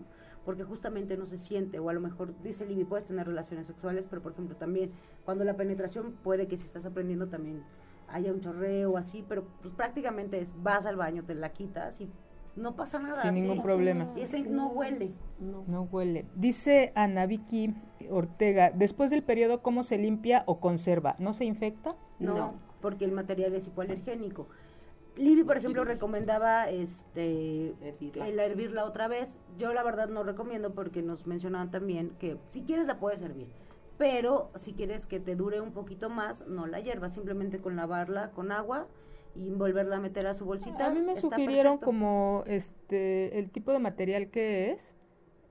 [0.45, 4.07] Porque justamente no se siente, o a lo mejor, dice Libby, puedes tener relaciones sexuales,
[4.09, 4.91] pero por ejemplo también,
[5.25, 7.63] cuando la penetración puede que si estás aprendiendo también
[8.07, 12.09] haya un chorreo así, pero pues prácticamente es, vas al baño, te la quitas y
[12.55, 13.21] no pasa nada.
[13.21, 13.41] Sin sí.
[13.41, 14.09] ningún problema.
[14.15, 15.13] Y este no huele.
[15.39, 15.63] No.
[15.67, 16.25] No huele.
[16.35, 17.73] Dice Ana Vicky
[18.09, 21.15] Ortega, después del periodo, ¿cómo se limpia o conserva?
[21.19, 21.95] ¿No se infecta?
[22.19, 22.70] No, No.
[22.81, 24.47] Porque el material es hipoalergénico.
[25.17, 28.27] Libby, por ejemplo, recomendaba este Hervirla.
[28.27, 29.37] el hervirla otra vez.
[29.57, 33.47] Yo la verdad no recomiendo porque nos mencionaban también que si quieres la puedes hervir,
[33.97, 38.31] pero si quieres que te dure un poquito más, no la hiervas, simplemente con lavarla
[38.31, 38.87] con agua
[39.35, 40.87] y volverla a meter a su bolsita.
[40.87, 41.85] A mí me sugirieron perfecto.
[41.85, 44.93] como este el tipo de material que es,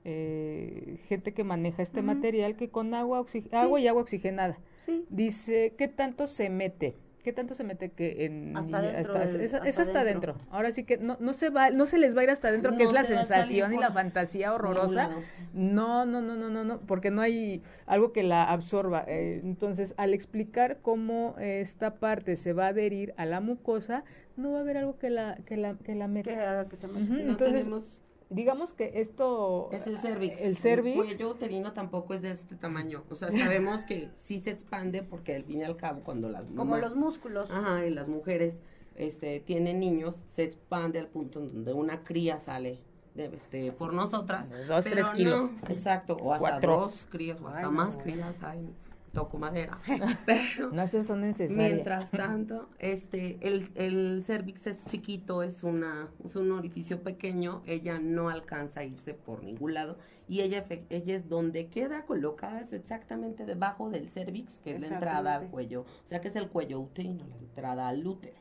[0.05, 4.59] eh, gente que maneja este material que con agua, oxi- agua y agua oxigenada.
[4.87, 5.05] Sí.
[5.11, 6.97] Dice, ¿qué tanto se mete?
[7.23, 10.37] ¿Qué tanto se mete que en Hasta adentro del- es, hasta es hasta adentro.
[10.51, 12.77] Ahora sí que no, no se va, no se les va a ir hasta adentro,
[12.77, 15.11] que es la sensación y la fantasía horrorosa.
[15.53, 19.05] No, no, no, no, no, no, porque no hay algo que la absorba.
[19.07, 24.05] Eh, entonces, al explicar cómo esta parte se va a adherir a la mucosa,
[24.37, 26.31] no va a haber algo que la que la que la meta.
[26.33, 27.03] Que haga que se me...
[27.03, 28.01] Ujú, No Entonces, tenemos
[28.31, 30.41] digamos que esto Es el cervix.
[30.41, 30.97] El cervix.
[30.97, 33.05] cuello uterino tampoco es de este tamaño.
[33.11, 36.45] O sea, sabemos que sí se expande porque al fin y al cabo cuando las
[36.45, 37.51] Como mamás- los músculos.
[37.51, 38.61] Ajá, y las mujeres
[38.97, 42.81] este, tienen niños, se expande al punto en donde una cría sale
[43.15, 44.51] de, este, por nosotras.
[44.51, 45.51] De dos, pero tres no, kilos.
[45.69, 46.73] exacto, o hasta Cuatro.
[46.81, 48.03] dos crías, o hasta Ay, más no.
[48.03, 48.69] crías, ay,
[49.13, 49.79] toco madera.
[50.27, 51.73] Pero no se son necesarias.
[51.73, 57.99] Mientras tanto, este, el, el cervix es chiquito, es una, es un orificio pequeño, ella
[57.99, 59.99] no alcanza a irse por ningún lado
[60.29, 64.87] y ella, ella es donde queda colocada, es exactamente debajo del cervix, que es la
[64.87, 68.39] entrada al cuello, o sea que es el cuello uterino, la entrada al útero.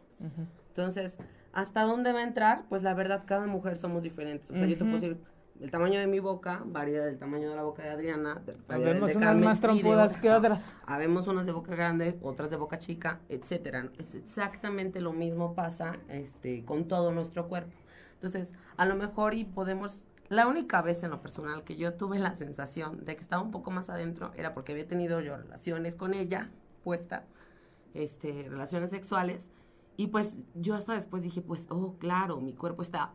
[0.68, 1.18] Entonces,
[1.52, 2.66] ¿hasta dónde va a entrar?
[2.70, 4.52] Pues la verdad, cada mujer somos diferentes.
[4.52, 5.18] O sea, yo te puedo decir,
[5.60, 8.42] el tamaño de mi boca varía del tamaño de la boca de Adriana.
[8.46, 10.72] de unas Carmen más trompudas que otras.
[10.86, 13.90] Habemos unas de boca grande, otras de boca chica, etcétera.
[13.98, 17.74] Es exactamente lo mismo pasa este, con todo nuestro cuerpo.
[18.14, 20.00] Entonces, a lo mejor y podemos...
[20.30, 23.52] La única vez en lo personal que yo tuve la sensación de que estaba un
[23.52, 26.50] poco más adentro era porque había tenido yo relaciones con ella,
[26.84, 27.26] puesta,
[27.96, 29.50] este, relaciones sexuales,
[29.98, 33.12] y pues yo hasta después dije, pues, oh, claro, mi cuerpo está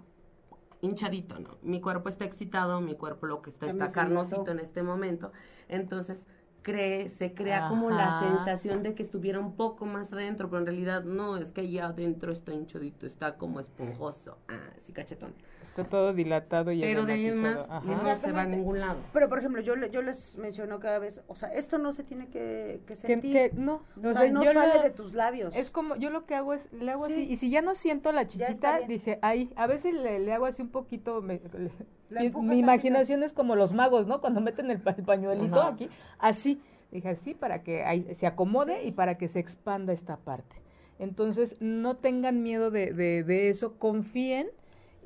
[0.84, 1.58] hinchadito, ¿no?
[1.62, 5.32] Mi cuerpo está excitado, mi cuerpo lo que está está carnosito en este momento.
[5.68, 6.26] Entonces,
[6.62, 10.66] cree, se crea como la sensación de que estuviera un poco más adentro, pero en
[10.66, 15.34] realidad no, es que allá adentro está hinchadito, está como esponjoso, ah, sí, cachetón.
[15.76, 18.98] Está todo dilatado y Pero de ahí más no se va a ningún lado.
[19.12, 22.04] Pero, por ejemplo, yo, le- yo les menciono cada vez, o sea, esto no se
[22.04, 23.32] tiene que, sentir.
[23.32, 25.52] que no, o o sea, sea, no sale lo- de tus labios.
[25.56, 27.12] Es como, yo lo que hago es, le hago Sí.
[27.14, 30.46] así, y si ya no siento la chichita, dije, ahí, a veces le, le hago
[30.46, 31.72] así un poquito, me- le-
[32.08, 34.20] La mi- imaginación es como los magos, ¿no?
[34.20, 35.70] Cuando meten el, pa- el pañuelito Ajá.
[35.70, 35.88] aquí,
[36.20, 36.62] así,
[36.92, 40.54] dije así, para que ahí se acomode y para que se expanda esta parte.
[41.00, 44.46] Entonces, no tengan miedo de, de, de eso, confíen.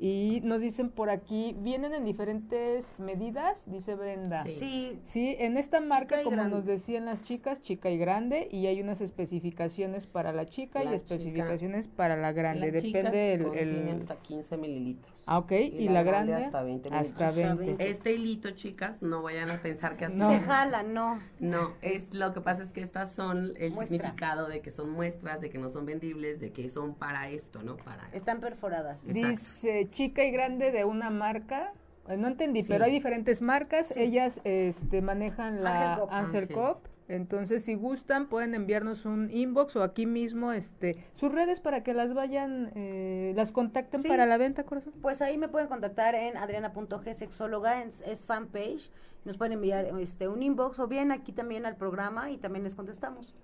[0.01, 4.43] Y nos dicen por aquí, vienen en diferentes medidas, dice Brenda.
[4.45, 4.51] Sí.
[4.57, 6.55] Sí, Sí, en esta marca, y como grande.
[6.55, 10.95] nos decían las chicas, chica y grande, y hay unas especificaciones para la chica La
[10.95, 11.15] y chica.
[11.15, 12.71] especificaciones para la grande.
[12.71, 15.13] La chica Depende el, el- hasta 15 mililitros.
[15.25, 15.51] Ah, ok.
[15.51, 17.57] Y, la, grande, hasta 20 hasta mililitros.
[17.59, 17.71] 20.
[17.83, 20.31] Hasta Este hilito, chicas, no vayan a pensar que así No.
[20.31, 21.19] se jala, no.
[21.39, 23.97] No, es lo que pasa es que estas son el Muestra.
[23.97, 27.61] significado de que son muestras, de que no son vendibles, de que son para esto,
[27.61, 27.75] ¿no?
[27.77, 29.03] Para Están perforadas.
[29.05, 29.27] Exacto.
[29.29, 31.73] Dice chica y grande de una marca.
[32.07, 32.69] eh, No entendí, Sí.
[32.71, 33.87] pero hay diferentes marcas.
[33.87, 34.01] Sí.
[34.01, 36.11] Ellas este, manejan la Ángel Cop.
[36.11, 36.47] Ángel.
[36.49, 36.85] Cop.
[37.07, 41.95] Entonces, si gustan, pueden enviarnos un inbox o aquí mismo este, sus redes para que
[41.95, 44.07] las vayan, eh, las contacten Sí.
[44.07, 44.93] para la venta, corazón.
[45.01, 48.91] Pues ahí me pueden contactar en adriana.g sexóloga, es, es fanpage.
[49.25, 52.75] Nos pueden enviar este un inbox o bien aquí también al programa y también les
[52.75, 53.35] contestamos.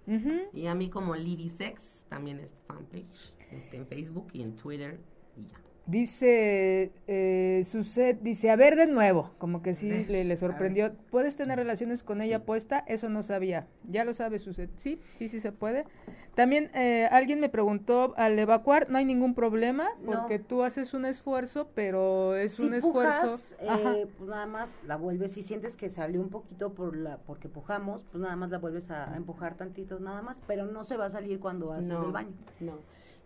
[0.54, 5.00] Y a mí como Lady Sex, también es fanpage, este, en Facebook y en Twitter
[5.36, 5.58] y ya.
[5.88, 10.94] Dice eh, Suset, dice, a ver de nuevo, como que sí le, sorprendió.
[11.12, 12.44] ¿Puedes tener relaciones con ella Sí.
[12.46, 12.84] puesta?
[12.88, 13.68] Eso no sabía.
[13.88, 14.70] Ya lo sabe Suset.
[14.78, 15.86] Sí, sí, sí se puede.
[16.34, 20.12] También eh, alguien me preguntó, al evacuar no hay ningún problema, No.
[20.14, 23.22] porque tú haces un esfuerzo, pero es Si un esfuerzo.
[23.22, 27.18] pujas, eh, pues nada más la vuelves, si sientes que salió un poquito por la
[27.28, 30.84] porque pujamos, pues nada más la vuelves a, a empujar tantito nada más, pero no
[30.84, 32.34] se va a salir cuando haces no, el baño.
[32.60, 32.74] No.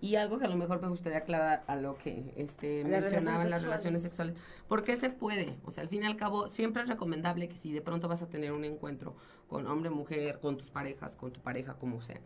[0.01, 3.43] Y algo que a lo mejor me gustaría aclarar a lo que este, Las mencionaba
[3.43, 4.35] en las relaciones relaciones sexuales.
[4.67, 5.57] ¿Por qué se puede?
[5.65, 8.21] O sea, al fin y al cabo, siempre es recomendable que si de pronto vas
[8.21, 9.15] a tener un encuentro
[9.47, 12.21] con hombre, mujer, con tus parejas, con tu pareja, como sea,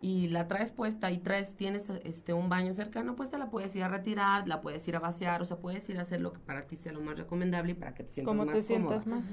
[0.00, 3.74] y la traes puesta y traes, tienes este un baño cercano, pues te la puedes
[3.74, 6.32] ir a retirar, la puedes ir a vaciar, o sea, puedes ir a hacer lo
[6.32, 8.62] que para ti sea lo más recomendable y para que te sientas ¿Cómo más te
[8.62, 9.22] sientas cómoda.
[9.22, 9.30] más?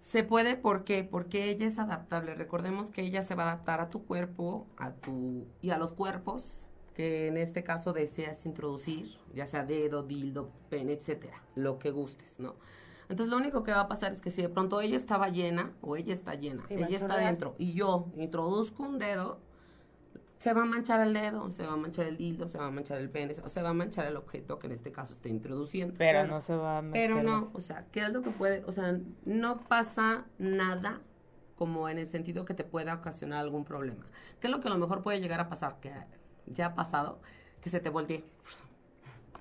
[0.00, 1.04] Se puede, ¿por qué?
[1.04, 2.34] Porque ella es adaptable.
[2.34, 5.92] Recordemos que ella se va a adaptar a tu cuerpo, a tu y a los
[5.92, 6.67] cuerpos
[6.98, 12.40] que en este caso deseas introducir, ya sea dedo, dildo, pene, etcétera, lo que gustes,
[12.40, 12.56] ¿no?
[13.08, 15.70] Entonces lo único que va a pasar es que si de pronto ella estaba llena
[15.80, 19.38] o ella está llena, Sí, ella está dentro y yo introduzco un dedo,
[20.40, 22.70] se va a manchar el dedo, se va a manchar el dildo, se va a
[22.72, 25.28] manchar el pene, o se va a manchar el objeto que en este caso esté
[25.28, 25.94] introduciendo.
[25.96, 26.34] Pero Claro.
[26.34, 27.10] no se va a meter.
[27.10, 28.64] Pero no, o sea, ¿qué es lo que puede?
[28.66, 31.00] O sea, no pasa nada
[31.54, 34.04] como en el sentido que te pueda ocasionar algún problema.
[34.40, 35.78] ¿Qué es lo que a lo mejor puede llegar a pasar?
[35.80, 35.92] Que
[36.52, 37.20] ya ha pasado,
[37.60, 38.24] que se te voltee.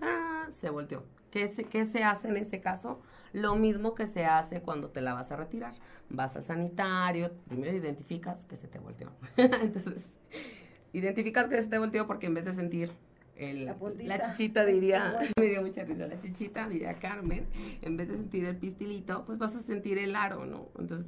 [0.02, 1.04] Ah, se volteó.
[1.32, 3.02] ¿Qué se, ¿Qué se hace en este caso?
[3.34, 5.74] Lo mismo que se hace cuando te la vas a retirar.
[6.10, 9.12] Vas al sanitario, primero identificas que se te volteó.
[9.38, 10.20] Entonces,
[10.94, 12.92] identificas que esté volteado porque en vez de sentir
[13.36, 13.66] el,
[14.04, 17.46] La chichita diría, me dio mucha risa, la chichita diría Carmen,
[17.82, 20.70] en vez de sentir el pistilito, pues vas a sentir el aro, ¿no?
[20.80, 21.06] Entonces,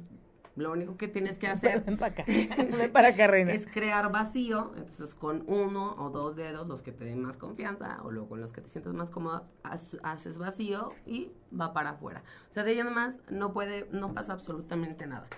[0.56, 2.24] lo único que tienes que hacer Ven para acá.
[2.26, 3.52] Ven para acá, reina.
[3.52, 8.00] es crear vacío, entonces con uno o dos dedos, los que te den más confianza,
[8.02, 12.22] o luego con los que te sientas más cómodo, haces vacío y va para afuera.
[12.50, 15.28] O sea, de ella nomás no puede, no pasa absolutamente nada.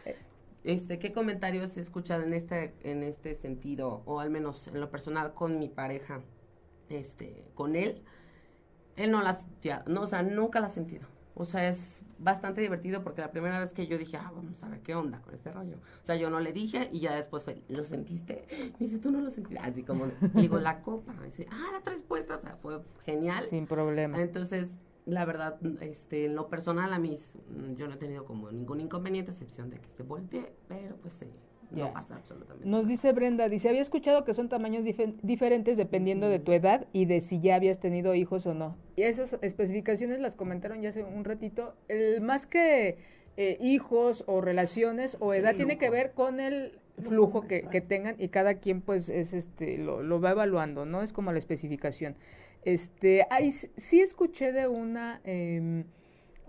[0.64, 4.90] Este, ¿qué comentarios he escuchado en este, en este sentido, o al menos en lo
[4.90, 6.20] personal con mi pareja,
[6.88, 8.02] este, con él?
[8.96, 11.11] Él no la sentía, no, o sea, nunca la ha sentido.
[11.34, 14.68] O sea, es bastante divertido porque la primera vez que yo dije, ah, vamos a
[14.68, 15.76] ver qué onda con este rollo.
[15.76, 18.46] O sea, yo no le dije y ya después fue, ¿lo sentiste?
[18.78, 19.58] Me dice, tú no lo sentiste.
[19.58, 21.12] Así como, digo, la copa.
[21.14, 22.36] Me dice, ah, la tres puesta.
[22.36, 23.46] O sea, fue genial.
[23.48, 24.20] Sin problema.
[24.20, 27.18] Entonces, la verdad, este, en lo personal a mí,
[27.76, 31.26] yo no he tenido como ningún inconveniente, excepción de que se voltee, pero pues sí,
[31.80, 32.88] No pasa absolutamente Nos nada.
[32.88, 37.06] dice Brenda, dice, había escuchado que son tamaños dife- diferentes dependiendo de tu edad y
[37.06, 38.76] de si ya habías tenido hijos o no.
[38.96, 41.74] Y esas especificaciones las comentaron ya hace un ratito.
[41.88, 42.98] El, más que
[43.36, 47.80] eh, hijos o relaciones o Sí, edad tiene que ver con el flujo que, que
[47.80, 51.02] tengan y cada quien pues es este lo, lo va evaluando, ¿no?
[51.02, 52.16] Es como la especificación.
[52.64, 55.84] Este, hay, sí escuché de una em,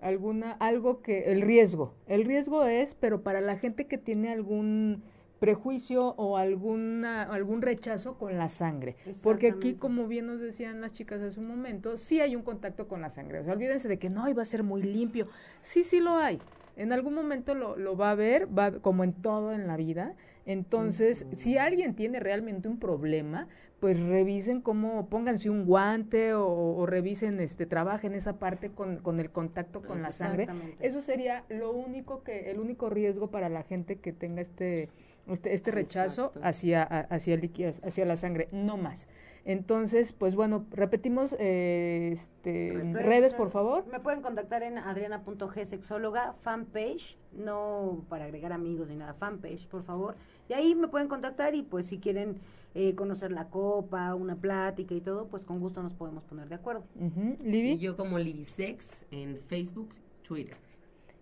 [0.02, 1.96] alguna algo que el riesgo.
[2.08, 5.02] El riesgo es, pero para la gente que tiene algún
[5.44, 10.94] prejuicio o alguna algún rechazo con la sangre, porque aquí como bien nos decían las
[10.94, 13.40] chicas hace un momento, sí hay un contacto con la sangre.
[13.40, 15.28] O sea, olvídense de que no iba a ser muy limpio.
[15.62, 16.40] Sí, sí lo hay.
[16.78, 20.16] En algún momento lo, lo va a ver, va, como en todo en la vida.
[20.46, 23.50] Entonces, si alguien tiene realmente un problema,
[23.82, 29.20] pues revisen cómo, pónganse un guante o, o revisen, este, trabajen esa parte con, con
[29.20, 30.48] el contacto con la sangre.
[30.80, 34.88] Eso sería lo único que, el único riesgo para la gente que tenga este,
[35.28, 36.48] este, este rechazo Exacto.
[36.48, 39.08] hacia, hacia, el líquido, hacia la sangre, no más.
[39.46, 43.86] Entonces, pues bueno, repetimos eh, este, redes, por favor.
[43.92, 49.84] Me pueden contactar en adriana.g sexóloga, fanpage, no para agregar amigos ni nada, fanpage, por
[49.84, 50.16] favor.
[50.48, 52.38] Y ahí me pueden contactar y pues si quieren
[52.74, 56.56] eh, conocer la copa, una plática y todo, pues con gusto nos podemos poner de
[56.56, 56.86] acuerdo.
[56.96, 57.80] Y Libby.
[57.80, 59.90] yo como Libisex en Facebook,
[60.22, 60.56] Twitter.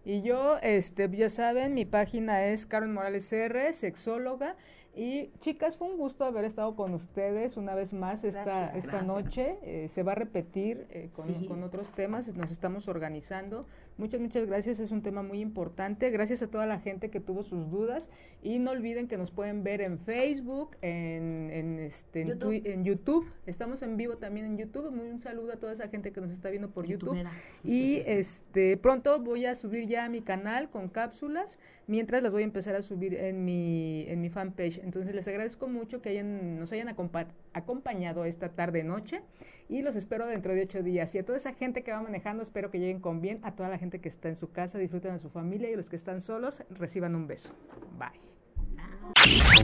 [0.03, 4.55] Y yo, este, ya saben, mi página es Carmen Morales R, sexóloga.
[4.93, 8.75] Y chicas, fue un gusto haber estado con ustedes una vez más esta, Gracias.
[8.85, 9.07] esta Gracias.
[9.07, 9.57] noche.
[9.63, 11.45] Eh, se va a repetir eh, con, Sí.
[11.47, 13.65] con otros temas, nos estamos organizando.
[13.97, 16.09] Muchas, muchas gracias, es un tema muy importante.
[16.09, 18.09] Gracias a toda la gente que tuvo sus dudas.
[18.43, 22.49] Y no olviden que nos pueden ver en Facebook, en, en, este, en, YouTube.
[22.51, 23.31] Twi- en YouTube.
[23.45, 24.91] Estamos en vivo también en YouTube.
[24.91, 27.17] Muy un saludo a toda esa gente que nos está viendo por YouTube.
[27.63, 32.41] Y este pronto voy a subir ya a mi canal con cápsulas, mientras las voy
[32.41, 34.80] a empezar a subir en mi en mi fanpage.
[34.83, 39.21] Entonces les agradezco mucho que hayan nos hayan acompa- acompañado esta tarde noche
[39.69, 41.13] y los espero dentro de ocho días.
[41.15, 43.39] Y a toda esa gente que va manejando espero que lleguen con bien.
[43.43, 45.89] A toda la gente que está en su casa disfruten de su familia y los
[45.89, 47.53] que están solos reciban un beso.
[47.97, 48.19] Bye.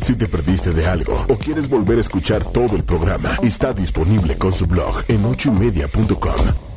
[0.03, 4.37] Si te perdiste de algo o quieres volver a escuchar todo el programa, está disponible
[4.37, 6.76] con su blog en ochoymedia.com.